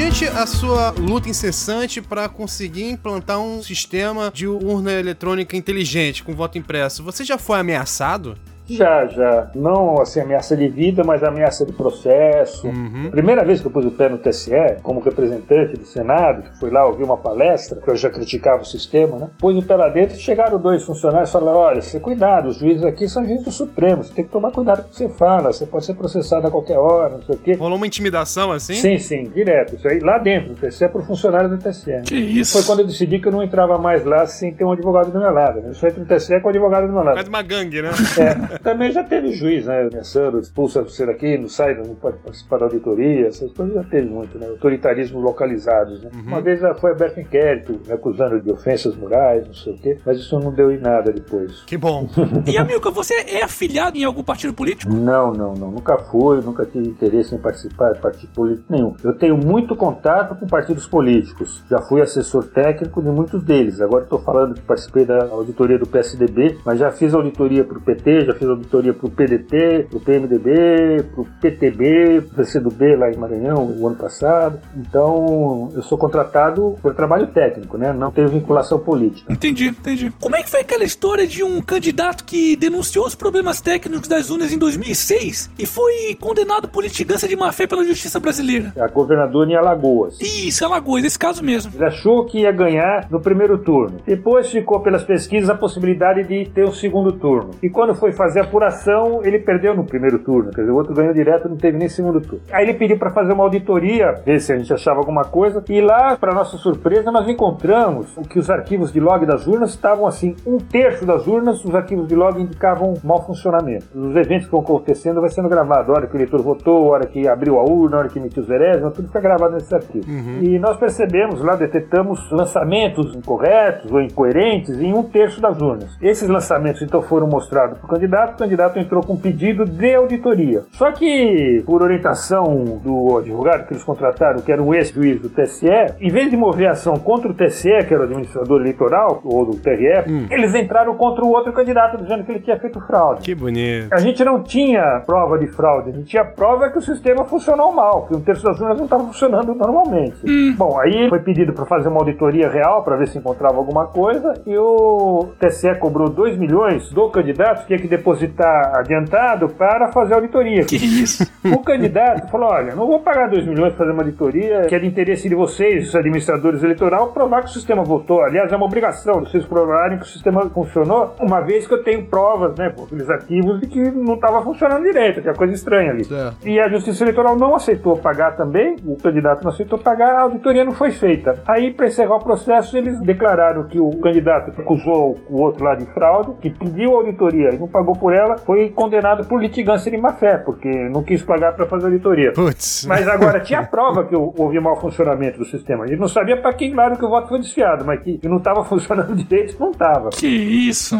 Mediante 0.01 0.25
a 0.29 0.47
sua 0.47 0.89
luta 0.89 1.29
incessante 1.29 2.01
para 2.01 2.27
conseguir 2.27 2.89
implantar 2.89 3.39
um 3.39 3.61
sistema 3.61 4.31
de 4.33 4.47
urna 4.47 4.91
eletrônica 4.91 5.55
inteligente 5.55 6.23
com 6.23 6.33
voto 6.33 6.57
impresso, 6.57 7.03
você 7.03 7.23
já 7.23 7.37
foi 7.37 7.59
ameaçado? 7.59 8.35
Já, 8.75 9.05
já. 9.07 9.51
Não 9.55 10.01
assim, 10.01 10.21
ameaça 10.21 10.55
de 10.55 10.67
vida, 10.67 11.03
mas 11.03 11.23
ameaça 11.23 11.65
de 11.65 11.73
processo. 11.73 12.67
Uhum. 12.67 13.09
Primeira 13.11 13.43
vez 13.43 13.61
que 13.61 13.67
eu 13.67 13.71
pus 13.71 13.85
o 13.85 13.91
pé 13.91 14.09
no 14.09 14.17
TSE, 14.17 14.51
como 14.81 14.99
representante 14.99 15.77
do 15.77 15.85
Senado, 15.85 16.43
que 16.43 16.59
fui 16.59 16.69
lá 16.69 16.85
ouvir 16.85 17.03
uma 17.03 17.17
palestra, 17.17 17.79
que 17.79 17.89
eu 17.89 17.95
já 17.95 18.09
criticava 18.09 18.61
o 18.61 18.65
sistema, 18.65 19.17
né? 19.17 19.29
Pus 19.37 19.55
o 19.57 19.63
pé 19.63 19.75
lá 19.75 19.89
dentro 19.89 20.15
e 20.15 20.19
chegaram 20.19 20.59
dois 20.59 20.83
funcionários 20.83 21.29
e 21.29 21.33
falaram: 21.33 21.57
olha, 21.59 21.81
você 21.81 21.99
cuidado, 21.99 22.49
os 22.49 22.57
juízes 22.57 22.83
aqui 22.83 23.07
são 23.07 23.25
juízes 23.25 23.45
do 23.45 23.51
Supremo, 23.51 24.03
você 24.03 24.13
tem 24.13 24.25
que 24.25 24.31
tomar 24.31 24.51
cuidado 24.51 24.83
com 24.83 24.89
o 24.89 24.91
que 24.91 24.97
você 24.97 25.09
fala, 25.09 25.51
você 25.51 25.65
pode 25.65 25.85
ser 25.85 25.93
processado 25.95 26.47
a 26.47 26.51
qualquer 26.51 26.77
hora, 26.77 27.17
não 27.17 27.23
sei 27.23 27.35
o 27.35 27.37
quê. 27.37 27.53
Rolou 27.53 27.77
uma 27.77 27.87
intimidação 27.87 28.51
assim? 28.51 28.75
Sim, 28.75 28.97
sim, 28.97 29.23
direto. 29.33 29.75
Isso 29.75 29.87
aí 29.87 29.99
lá 29.99 30.17
dentro, 30.17 30.53
o 30.53 30.55
TSE 30.55 30.83
é 30.83 30.87
pro 30.87 31.03
funcionário 31.03 31.49
do 31.49 31.57
TSE. 31.57 32.01
Que 32.05 32.15
isso? 32.15 32.53
Foi 32.53 32.63
quando 32.63 32.79
eu 32.79 32.87
decidi 32.87 33.19
que 33.19 33.27
eu 33.27 33.31
não 33.31 33.43
entrava 33.43 33.77
mais 33.77 34.05
lá 34.05 34.25
sem 34.25 34.53
ter 34.53 34.63
um 34.63 34.71
advogado 34.71 35.11
do 35.11 35.19
meu 35.19 35.31
lado. 35.31 35.61
Né? 35.61 35.69
Eu 35.69 35.73
só 35.73 35.87
entro 35.87 36.01
no 36.01 36.05
TSE 36.05 36.39
com 36.39 36.47
o 36.47 36.49
advogado 36.49 36.87
do 36.87 36.93
meu 36.93 37.03
lado. 37.03 37.15
Quase 37.15 37.29
uma 37.29 37.41
gangue, 37.41 37.81
né? 37.81 37.89
É, 38.17 38.59
também 38.61 38.91
já 38.91 39.03
teve 39.03 39.31
juiz, 39.31 39.65
né? 39.65 39.87
Ameaçando, 39.87 40.39
expulsa 40.39 40.81
você 40.81 41.05
daqui, 41.05 41.37
não 41.37 41.47
sai, 41.47 41.75
não 41.75 41.95
pode 41.95 42.17
participar 42.17 42.59
da 42.59 42.65
auditoria, 42.65 43.27
essas 43.27 43.51
coisas 43.51 43.75
já 43.75 43.83
teve 43.83 44.07
muito, 44.09 44.37
né? 44.37 44.47
Autoritarismo 44.47 45.19
localizados, 45.19 46.01
né? 46.01 46.09
Uma 46.25 46.41
vez 46.41 46.59
já 46.59 46.73
foi 46.75 46.91
aberto 46.91 47.19
inquérito, 47.19 47.79
me 47.85 47.93
acusando 47.93 48.39
de 48.41 48.51
ofensas 48.51 48.95
morais, 48.95 49.45
não 49.45 49.53
sei 49.53 49.73
o 49.73 49.77
quê, 49.77 49.97
mas 50.05 50.17
isso 50.17 50.39
não 50.39 50.53
deu 50.53 50.71
em 50.71 50.79
nada 50.79 51.11
depois. 51.11 51.61
Que 51.65 51.77
bom. 51.77 52.07
E 52.51 52.57
Amilcar, 52.57 52.91
você 52.91 53.13
é 53.27 53.43
afiliado 53.43 53.97
em 53.97 54.03
algum 54.03 54.23
partido 54.23 54.53
político? 54.53 54.91
Não, 54.91 55.31
não, 55.31 55.53
não. 55.53 55.71
Nunca 55.71 55.97
fui, 55.97 56.41
nunca 56.41 56.65
tive 56.65 56.87
interesse 56.87 57.33
em 57.33 57.37
participar 57.37 57.93
de 57.93 57.99
partido 57.99 58.31
político 58.33 58.65
nenhum. 58.69 58.95
Eu 59.03 59.13
tenho 59.13 59.37
muito 59.37 59.75
contato 59.75 60.35
com 60.35 60.47
partidos 60.47 60.87
políticos. 60.87 61.63
Já 61.69 61.81
fui 61.81 62.01
assessor 62.01 62.43
técnico 62.45 63.01
de 63.01 63.09
muitos 63.09 63.43
deles. 63.43 63.79
Agora 63.79 64.03
estou 64.03 64.19
falando 64.19 64.55
que 64.55 64.61
participei 64.61 65.05
da 65.05 65.25
auditoria 65.25 65.77
do 65.77 65.87
PSDB, 65.87 66.57
mas 66.65 66.79
já 66.79 66.91
fiz 66.91 67.13
auditoria 67.13 67.63
para 67.63 67.77
o 67.77 67.81
PT, 67.81 68.25
já 68.25 68.33
fiz 68.33 68.47
auditoria 68.51 68.93
para 68.93 69.07
o 69.07 69.11
PDT, 69.11 69.87
para 69.89 69.97
o 69.97 70.01
PMDB, 70.01 71.03
para 71.13 71.21
o 71.21 71.27
PTB, 71.41 72.21
para 72.21 72.33
o 72.33 72.35
PCdoB 72.35 72.95
lá 72.95 73.11
em 73.11 73.17
Maranhão 73.17 73.75
o 73.77 73.87
ano 73.87 73.95
passado. 73.95 74.59
Então, 74.75 75.69
eu 75.73 75.81
sou 75.81 75.97
contratado 75.97 76.75
por 76.81 76.93
trabalho 76.93 77.27
técnico, 77.27 77.77
né? 77.77 77.93
Não 77.93 78.11
tenho 78.11 78.29
vinculação 78.29 78.79
política. 78.79 79.31
Entendi, 79.31 79.67
entendi. 79.67 80.11
Como 80.19 80.35
é 80.35 80.43
que 80.43 80.49
foi 80.49 80.61
aquela 80.61 80.83
história 80.83 81.27
de 81.27 81.43
um 81.43 81.61
candidato 81.61 82.23
que 82.23 82.55
denunciou 82.55 83.05
os 83.05 83.15
problemas 83.15 83.61
técnicos 83.61 84.07
das 84.07 84.29
urnas 84.29 84.51
em 84.51 84.57
2006 84.57 85.51
e 85.57 85.65
foi 85.65 86.15
condenado 86.19 86.67
por 86.67 86.83
litigância 86.83 87.27
de 87.27 87.35
má-fé 87.35 87.67
pela 87.67 87.83
justiça 87.85 88.19
brasileira? 88.19 88.73
A 88.77 88.87
governadora 88.87 89.49
em 89.49 89.55
Alagoas. 89.55 90.19
Isso, 90.19 90.65
Alagoas, 90.65 91.03
esse 91.03 91.19
caso 91.19 91.43
mesmo. 91.43 91.71
Ele 91.75 91.85
achou 91.85 92.25
que 92.25 92.39
ia 92.39 92.51
ganhar 92.51 93.07
no 93.09 93.19
primeiro 93.19 93.57
turno. 93.57 93.99
Depois 94.05 94.49
ficou 94.49 94.79
pelas 94.79 95.03
pesquisas 95.03 95.49
a 95.49 95.55
possibilidade 95.55 96.23
de 96.23 96.49
ter 96.49 96.63
o 96.63 96.73
segundo 96.73 97.11
turno. 97.11 97.51
E 97.61 97.69
quando 97.69 97.93
foi 97.93 98.11
fazer 98.11 98.30
a 98.39 98.43
apuração, 98.43 99.21
ele 99.23 99.39
perdeu 99.39 99.75
no 99.75 99.83
primeiro 99.83 100.19
turno. 100.19 100.51
Quer 100.51 100.61
dizer, 100.61 100.71
o 100.71 100.75
outro 100.75 100.93
ganhou 100.93 101.13
direto, 101.13 101.49
não 101.49 101.57
teve 101.57 101.77
nem 101.77 101.89
segundo 101.89 102.21
turno. 102.21 102.41
Aí 102.51 102.65
ele 102.65 102.73
pediu 102.73 102.97
para 102.97 103.11
fazer 103.11 103.33
uma 103.33 103.43
auditoria, 103.43 104.15
ver 104.25 104.39
se 104.39 104.51
a 104.51 104.57
gente 104.57 104.73
achava 104.73 104.99
alguma 104.99 105.23
coisa. 105.23 105.63
E 105.69 105.81
lá, 105.81 106.17
para 106.17 106.33
nossa 106.33 106.57
surpresa, 106.57 107.11
nós 107.11 107.27
encontramos 107.27 108.17
que 108.29 108.39
os 108.39 108.49
arquivos 108.49 108.91
de 108.91 108.99
log 108.99 109.25
das 109.25 109.47
urnas 109.47 109.71
estavam 109.71 110.05
assim: 110.05 110.35
um 110.45 110.57
terço 110.57 111.05
das 111.05 111.27
urnas, 111.27 111.63
os 111.63 111.73
arquivos 111.73 112.07
de 112.07 112.15
log 112.15 112.39
indicavam 112.39 112.93
mau 113.03 113.21
funcionamento. 113.25 113.85
Os 113.95 114.15
eventos 114.15 114.45
que 114.45 114.51
vão 114.51 114.61
acontecendo 114.61 115.21
vai 115.21 115.29
sendo 115.29 115.49
gravado. 115.49 115.91
A 115.91 115.95
hora 115.95 116.07
que 116.07 116.15
o 116.15 116.17
eleitor 116.17 116.41
votou, 116.41 116.89
a 116.89 116.91
hora 116.93 117.05
que 117.05 117.27
abriu 117.27 117.59
a 117.59 117.63
urna, 117.63 117.97
a 117.97 117.99
hora 117.99 118.09
que 118.09 118.19
emitiu 118.19 118.43
os 118.43 118.49
erésimas, 118.49 118.93
tudo 118.93 119.07
fica 119.07 119.21
gravado 119.21 119.53
nesse 119.53 119.73
arquivo. 119.73 120.09
Uhum. 120.09 120.39
E 120.41 120.59
nós 120.59 120.77
percebemos 120.77 121.41
lá, 121.41 121.55
detectamos 121.55 122.31
lançamentos 122.31 123.15
incorretos 123.15 123.91
ou 123.91 124.01
incoerentes 124.01 124.79
em 124.79 124.93
um 124.93 125.03
terço 125.03 125.41
das 125.41 125.59
urnas. 125.59 125.97
Esses 126.01 126.27
lançamentos 126.27 126.81
então 126.81 127.01
foram 127.01 127.27
mostrados 127.27 127.77
para 127.77 127.85
o 127.85 127.89
candidato, 127.89 128.20
o 128.29 128.37
candidato 128.37 128.79
entrou 128.79 129.03
com 129.03 129.13
um 129.13 129.17
pedido 129.17 129.65
de 129.65 129.95
auditoria. 129.95 130.63
Só 130.71 130.91
que, 130.91 131.63
por 131.65 131.81
orientação 131.81 132.79
do 132.83 133.17
advogado 133.17 133.67
que 133.67 133.73
eles 133.73 133.83
contrataram, 133.83 134.41
que 134.41 134.51
era 134.51 134.61
um 134.61 134.73
ex-juiz 134.73 135.19
do 135.19 135.29
TSE, 135.29 135.67
em 135.99 136.09
vez 136.09 136.29
de 136.29 136.37
mover 136.37 136.67
a 136.67 136.71
ação 136.71 136.95
contra 136.95 137.31
o 137.31 137.33
TSE, 137.33 137.69
que 137.87 137.93
era 137.93 138.03
o 138.03 138.05
administrador 138.05 138.61
eleitoral, 138.61 139.21
ou 139.23 139.45
do 139.45 139.57
TRE, 139.57 140.03
hum. 140.07 140.27
eles 140.29 140.53
entraram 140.55 140.95
contra 140.95 141.23
o 141.23 141.29
outro 141.29 141.51
candidato, 141.53 141.97
dizendo 141.97 142.23
que 142.23 142.31
ele 142.31 142.39
tinha 142.39 142.59
feito 142.59 142.79
fraude. 142.81 143.21
Que 143.21 143.35
bonito. 143.35 143.91
A 143.91 143.97
gente 143.97 144.23
não 144.23 144.43
tinha 144.43 145.01
prova 145.05 145.37
de 145.37 145.47
fraude, 145.47 145.89
a 145.89 145.93
gente 145.93 146.07
tinha 146.07 146.25
prova 146.25 146.69
que 146.69 146.77
o 146.77 146.81
sistema 146.81 147.25
funcionou 147.25 147.71
mal, 147.71 148.07
que 148.07 148.15
um 148.15 148.21
terço 148.21 148.43
das 148.43 148.59
urnas 148.59 148.77
não 148.77 148.85
estava 148.85 149.03
funcionando 149.05 149.53
normalmente. 149.53 150.17
Hum. 150.25 150.55
Bom, 150.57 150.79
aí 150.79 151.09
foi 151.09 151.19
pedido 151.19 151.53
para 151.53 151.65
fazer 151.65 151.89
uma 151.89 151.99
auditoria 151.99 152.49
real 152.49 152.83
para 152.83 152.95
ver 152.95 153.07
se 153.07 153.17
encontrava 153.17 153.57
alguma 153.57 153.87
coisa 153.87 154.33
e 154.45 154.57
o 154.57 155.29
TSE 155.39 155.75
cobrou 155.75 156.09
2 156.09 156.37
milhões 156.37 156.89
do 156.91 157.09
candidato, 157.09 157.65
tinha 157.67 157.79
que 157.79 157.87
depositar 158.11 158.75
adiantado 158.75 159.49
para 159.49 159.91
fazer 159.91 160.13
auditoria. 160.13 160.65
Que 160.65 160.75
isso? 160.75 161.29
O 161.45 161.59
candidato 161.59 162.29
falou: 162.29 162.49
olha, 162.49 162.75
não 162.75 162.87
vou 162.87 162.99
pagar 162.99 163.29
2 163.29 163.45
milhões 163.45 163.73
para 163.73 163.85
fazer 163.85 163.91
uma 163.91 164.03
auditoria, 164.03 164.61
que 164.67 164.75
é 164.75 164.79
de 164.79 164.87
interesse 164.87 165.27
de 165.27 165.35
vocês, 165.35 165.89
os 165.89 165.95
administradores 165.95 166.63
eleitorais, 166.63 167.09
provar 167.11 167.41
que 167.41 167.49
o 167.49 167.53
sistema 167.53 167.83
votou. 167.83 168.21
Aliás, 168.21 168.51
é 168.51 168.55
uma 168.55 168.65
obrigação 168.65 169.21
vocês 169.21 169.45
provarem 169.45 169.97
que 169.97 170.03
o 170.03 170.07
sistema 170.07 170.49
funcionou, 170.49 171.15
uma 171.19 171.41
vez 171.41 171.67
que 171.67 171.73
eu 171.73 171.83
tenho 171.83 172.05
provas, 172.05 172.55
né, 172.57 172.69
por 172.69 172.85
aqueles 172.85 173.09
arquivos, 173.09 173.59
de 173.59 173.67
que 173.67 173.79
não 173.79 174.15
estava 174.15 174.41
funcionando 174.41 174.83
direito, 174.83 175.21
que 175.21 175.29
é 175.29 175.33
coisa 175.33 175.53
estranha 175.53 175.91
ali. 175.91 176.07
É. 176.11 176.49
E 176.49 176.59
a 176.59 176.67
Justiça 176.69 177.03
Eleitoral 177.03 177.35
não 177.35 177.55
aceitou 177.55 177.97
pagar 177.97 178.35
também, 178.35 178.75
o 178.85 178.95
candidato 178.97 179.43
não 179.43 179.51
aceitou 179.51 179.79
pagar, 179.79 180.15
a 180.15 180.21
auditoria 180.21 180.63
não 180.63 180.73
foi 180.73 180.91
feita. 180.91 181.41
Aí, 181.47 181.71
para 181.71 181.87
encerrar 181.87 182.15
o 182.15 182.23
processo, 182.23 182.77
eles 182.77 182.99
declararam 183.01 183.63
que 183.63 183.79
o 183.79 183.91
candidato 183.99 184.51
acusou 184.59 185.19
o 185.29 185.41
outro 185.41 185.63
lá 185.63 185.75
de 185.75 185.85
fraude, 185.85 186.33
que 186.41 186.49
pediu 186.49 186.95
auditoria 186.95 187.53
e 187.53 187.57
não 187.57 187.67
pagou 187.67 187.95
por 188.01 188.13
ela, 188.15 188.35
foi 188.39 188.69
condenado 188.69 189.25
por 189.25 189.39
litigância 189.39 189.91
de 189.91 189.97
má 189.97 190.11
fé, 190.13 190.37
porque 190.37 190.67
não 190.89 191.03
quis 191.03 191.21
pagar 191.21 191.53
para 191.53 191.67
fazer 191.67 191.85
a 191.85 191.89
auditoria. 191.89 192.33
Puts. 192.33 192.85
Mas 192.87 193.07
agora 193.07 193.39
tinha 193.45 193.61
prova 193.61 194.03
que 194.03 194.15
houve 194.15 194.59
mau 194.59 194.75
funcionamento 194.81 195.37
do 195.37 195.45
sistema. 195.45 195.87
Gente 195.87 195.99
não 195.99 196.07
sabia 196.07 196.35
para 196.35 196.51
que 196.51 196.73
lado 196.73 196.97
que 196.97 197.05
o 197.05 197.09
voto 197.09 197.29
foi 197.29 197.39
desfiado, 197.39 197.85
mas 197.85 198.01
que 198.01 198.19
não 198.27 198.37
estava 198.37 198.65
funcionando 198.65 199.15
direito, 199.15 199.55
não 199.59 199.69
estava. 199.69 200.09
Que 200.09 200.27
isso? 200.27 200.97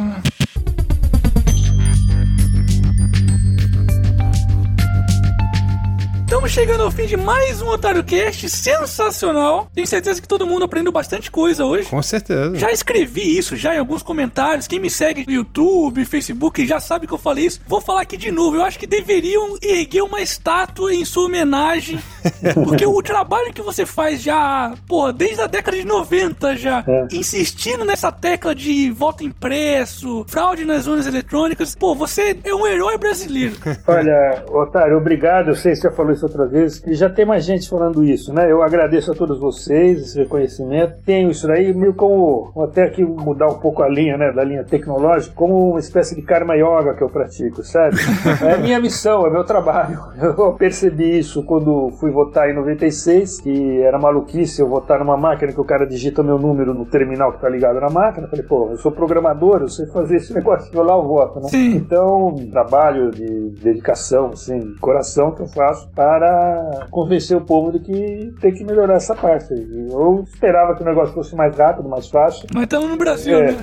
Estamos 6.31 6.49
chegando 6.49 6.83
ao 6.83 6.89
fim 6.89 7.05
de 7.05 7.17
mais 7.17 7.61
um 7.61 7.67
Otário 7.67 8.01
Cast 8.05 8.49
sensacional. 8.49 9.67
Tenho 9.75 9.85
certeza 9.85 10.21
que 10.21 10.27
todo 10.29 10.47
mundo 10.47 10.63
aprendeu 10.63 10.89
bastante 10.89 11.29
coisa 11.29 11.65
hoje. 11.65 11.89
Com 11.89 12.01
certeza. 12.01 12.55
Já 12.55 12.71
escrevi 12.71 13.37
isso 13.37 13.57
já 13.57 13.75
em 13.75 13.79
alguns 13.79 14.01
comentários. 14.01 14.65
Quem 14.65 14.79
me 14.79 14.89
segue 14.89 15.25
no 15.27 15.33
YouTube, 15.33 16.05
Facebook, 16.05 16.65
já 16.65 16.79
sabe 16.79 17.05
que 17.05 17.13
eu 17.13 17.17
falei 17.17 17.47
isso. 17.47 17.59
Vou 17.67 17.81
falar 17.81 18.03
aqui 18.03 18.15
de 18.15 18.31
novo. 18.31 18.55
Eu 18.55 18.63
acho 18.63 18.79
que 18.79 18.87
deveriam 18.87 19.57
erguer 19.61 20.03
uma 20.03 20.21
estátua 20.21 20.93
em 20.93 21.03
sua 21.03 21.25
homenagem. 21.25 21.99
porque 22.63 22.85
o 22.85 23.01
trabalho 23.01 23.51
que 23.53 23.61
você 23.61 23.85
faz 23.85 24.21
já, 24.21 24.73
pô, 24.87 25.11
desde 25.11 25.41
a 25.41 25.47
década 25.47 25.75
de 25.75 25.85
90 25.85 26.55
já, 26.55 26.81
é. 26.87 27.07
insistindo 27.11 27.83
nessa 27.83 28.09
tecla 28.09 28.55
de 28.55 28.89
voto 28.89 29.21
impresso, 29.21 30.23
fraude 30.29 30.63
nas 30.63 30.87
urnas 30.87 31.07
eletrônicas, 31.07 31.75
pô, 31.75 31.93
você 31.93 32.37
é 32.41 32.55
um 32.55 32.65
herói 32.65 32.97
brasileiro. 32.97 33.57
Olha, 33.85 34.45
Otário, 34.47 34.95
obrigado. 34.95 35.49
Eu 35.49 35.55
sei 35.55 35.73
que 35.73 35.79
você 35.79 35.89
já 35.89 35.93
falou 35.93 36.13
isso 36.13 36.20
outras 36.23 36.51
vezes, 36.51 36.83
e 36.85 36.93
já 36.93 37.09
tem 37.09 37.25
mais 37.25 37.43
gente 37.43 37.69
falando 37.69 38.03
isso, 38.03 38.33
né? 38.33 38.51
Eu 38.51 38.61
agradeço 38.61 39.11
a 39.11 39.15
todos 39.15 39.39
vocês 39.39 40.01
esse 40.01 40.19
reconhecimento. 40.19 40.95
Tenho 41.05 41.31
isso 41.31 41.49
aí 41.51 41.73
meio 41.73 41.93
como, 41.93 42.51
até 42.63 42.83
aqui 42.83 43.03
mudar 43.03 43.47
um 43.47 43.59
pouco 43.59 43.83
a 43.83 43.89
linha, 43.89 44.17
né, 44.17 44.31
da 44.31 44.43
linha 44.43 44.63
tecnológica, 44.63 45.33
como 45.35 45.71
uma 45.71 45.79
espécie 45.79 46.15
de 46.15 46.21
karma 46.21 46.55
yoga 46.55 46.93
que 46.93 47.03
eu 47.03 47.09
pratico, 47.09 47.63
sabe? 47.63 47.95
É 48.41 48.57
minha 48.57 48.79
missão, 48.79 49.25
é 49.25 49.29
meu 49.29 49.43
trabalho. 49.43 49.99
Eu 50.19 50.53
percebi 50.53 51.19
isso 51.19 51.43
quando 51.43 51.91
fui 51.99 52.11
votar 52.11 52.49
em 52.49 52.53
96, 52.53 53.41
que 53.41 53.81
era 53.81 53.99
maluquice 53.99 54.61
eu 54.61 54.67
votar 54.67 54.99
numa 54.99 55.17
máquina 55.17 55.51
que 55.51 55.61
o 55.61 55.63
cara 55.63 55.85
digita 55.85 56.23
meu 56.23 56.37
número 56.37 56.73
no 56.73 56.85
terminal 56.85 57.31
que 57.31 57.39
tá 57.39 57.49
ligado 57.49 57.79
na 57.79 57.89
máquina. 57.89 58.27
falei, 58.27 58.45
pô, 58.45 58.69
eu 58.71 58.77
sou 58.77 58.91
programador, 58.91 59.61
eu 59.61 59.69
sei 59.69 59.85
fazer 59.87 60.17
esse 60.17 60.33
negócio, 60.35 60.71
vou 60.73 60.83
lá 60.83 60.95
eu 60.95 61.03
voto, 61.03 61.39
né? 61.39 61.49
Sim. 61.49 61.75
Então, 61.75 62.35
trabalho 62.51 63.11
de 63.11 63.49
dedicação, 63.61 64.31
assim, 64.33 64.75
coração 64.79 65.31
que 65.31 65.41
eu 65.41 65.47
faço 65.47 65.89
para 65.91 66.10
para 66.11 66.87
convencer 66.91 67.37
o 67.37 67.41
povo 67.41 67.71
de 67.71 67.79
que 67.79 68.33
tem 68.41 68.53
que 68.53 68.65
melhorar 68.65 68.95
essa 68.95 69.15
parte. 69.15 69.53
Eu 69.53 70.25
esperava 70.27 70.75
que 70.75 70.81
o 70.81 70.85
negócio 70.85 71.13
fosse 71.13 71.33
mais 71.33 71.57
rápido, 71.57 71.87
mais 71.87 72.09
fácil. 72.09 72.47
Mas 72.53 72.63
estamos 72.63 72.89
no 72.89 72.97
Brasil, 72.97 73.37
é. 73.37 73.51
né? 73.53 73.57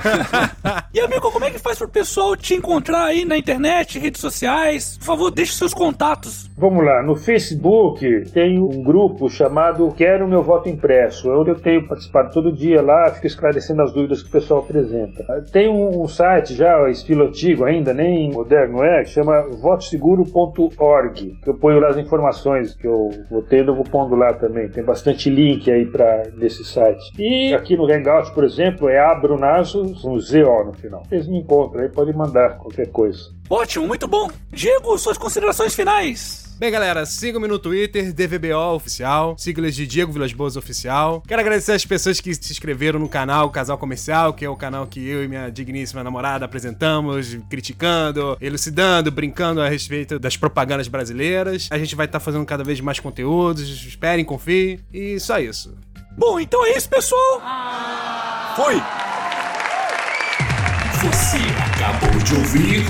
e 0.95 1.01
amigo, 1.01 1.31
como 1.31 1.45
é 1.45 1.51
que 1.51 1.59
faz 1.59 1.77
para 1.77 1.87
o 1.87 1.91
pessoal 1.91 2.35
te 2.35 2.55
encontrar 2.55 3.05
aí 3.05 3.27
na 3.27 3.37
internet, 3.37 3.99
redes 3.99 4.23
sociais? 4.23 4.97
Por 4.97 5.05
favor, 5.05 5.31
deixe 5.31 5.53
seus 5.53 5.75
contatos. 5.75 6.49
Vamos 6.57 6.85
lá, 6.85 7.03
no 7.03 7.17
Facebook 7.17 8.31
tem 8.33 8.59
um 8.59 8.83
grupo 8.83 9.29
chamado 9.29 9.93
Quero 9.93 10.27
Meu 10.27 10.43
Voto 10.43 10.71
Impresso, 10.71 11.31
onde 11.31 11.51
eu 11.51 11.61
tenho 11.61 11.87
participado 11.87 12.33
todo 12.33 12.51
dia 12.51 12.81
lá, 12.81 13.11
fico 13.11 13.27
esclarecendo 13.27 13.83
as 13.83 13.93
dúvidas 13.93 14.23
que 14.23 14.29
o 14.29 14.33
pessoal 14.33 14.61
apresenta. 14.61 15.23
Tem 15.53 15.69
um, 15.69 16.03
um 16.03 16.09
site 16.09 16.55
já, 16.55 16.89
estilo 16.89 17.27
antigo 17.27 17.65
ainda, 17.65 17.93
nem 17.93 18.33
moderno 18.33 18.83
é, 18.83 19.05
que 19.05 19.11
chama 19.11 19.43
votoseguro.org, 19.61 21.39
que 21.43 21.51
eu 21.51 21.55
ponho 21.55 21.79
lá 21.79 21.91
as 21.91 21.97
informações 21.99 22.38
informações 22.39 22.75
que 22.75 22.87
eu 22.87 23.11
vou 23.31 23.43
tendo, 23.43 23.73
eu 23.73 23.75
vou 23.75 23.85
pondo 23.85 24.15
lá 24.15 24.33
também. 24.33 24.69
Tem 24.69 24.85
bastante 24.85 25.29
link 25.29 25.71
aí 25.71 25.87
para 25.87 26.31
nesse 26.35 26.65
site. 26.65 27.13
E 27.19 27.55
aqui 27.55 27.77
no 27.77 27.85
Hangout, 27.85 28.33
por 28.33 28.45
exemplo, 28.45 28.89
é 28.89 28.99
Abrunazo 28.99 29.95
com 30.01 30.19
ZO 30.19 30.65
no 30.65 30.73
final. 30.73 31.03
Vocês 31.09 31.27
me 31.27 31.39
encontram 31.39 31.83
aí, 31.83 31.89
podem 31.89 32.15
mandar 32.15 32.57
qualquer 32.59 32.89
coisa. 32.91 33.19
Ótimo, 33.51 33.87
muito 33.87 34.07
bom. 34.07 34.31
Diego, 34.51 34.97
suas 34.99 35.19
considerações 35.19 35.75
finais. 35.75 36.48
Bem, 36.59 36.73
galera, 36.73 37.07
sigam-me 37.07 37.47
no 37.47 37.57
Twitter, 37.57 38.13
DVBO 38.13 38.75
Oficial, 38.75 39.37
siglas 39.39 39.77
de 39.77 39.87
Diego 39.87 40.11
Vilas 40.11 40.33
Boas 40.33 40.57
Oficial. 40.57 41.23
Quero 41.25 41.41
agradecer 41.41 41.71
as 41.71 41.87
pessoas 41.87 42.21
que 42.21 42.35
se 42.35 42.51
inscreveram 42.51 42.99
no 42.99 43.09
canal 43.09 43.49
Casal 43.51 43.79
Comercial, 43.79 44.35
que 44.35 44.45
é 44.45 44.51
o 44.51 44.57
canal 44.57 44.85
que 44.85 44.99
eu 45.09 45.23
e 45.23 45.29
minha 45.29 45.51
digníssima 45.51 46.03
namorada 46.03 46.45
apresentamos, 46.45 47.39
criticando, 47.49 48.37
elucidando, 48.41 49.09
brincando 49.13 49.61
a 49.61 49.69
respeito 49.69 50.19
das 50.19 50.37
propagandas 50.37 50.89
brasileiras. 50.89 51.69
A 51.71 51.79
gente 51.79 51.95
vai 51.95 52.07
estar 52.07 52.19
tá 52.19 52.25
fazendo 52.25 52.45
cada 52.45 52.65
vez 52.65 52.81
mais 52.81 52.99
conteúdos, 52.99 53.63
esperem, 53.87 54.25
confiem, 54.25 54.81
e 54.93 55.21
só 55.21 55.39
isso. 55.39 55.79
Bom, 56.17 56.41
então 56.41 56.67
é 56.67 56.77
isso, 56.77 56.89
pessoal. 56.89 57.41
Fui! 58.57 58.83
Você 61.05 61.39
acabou 61.73 62.21
de 62.25 62.35
ouvir. 62.35 62.85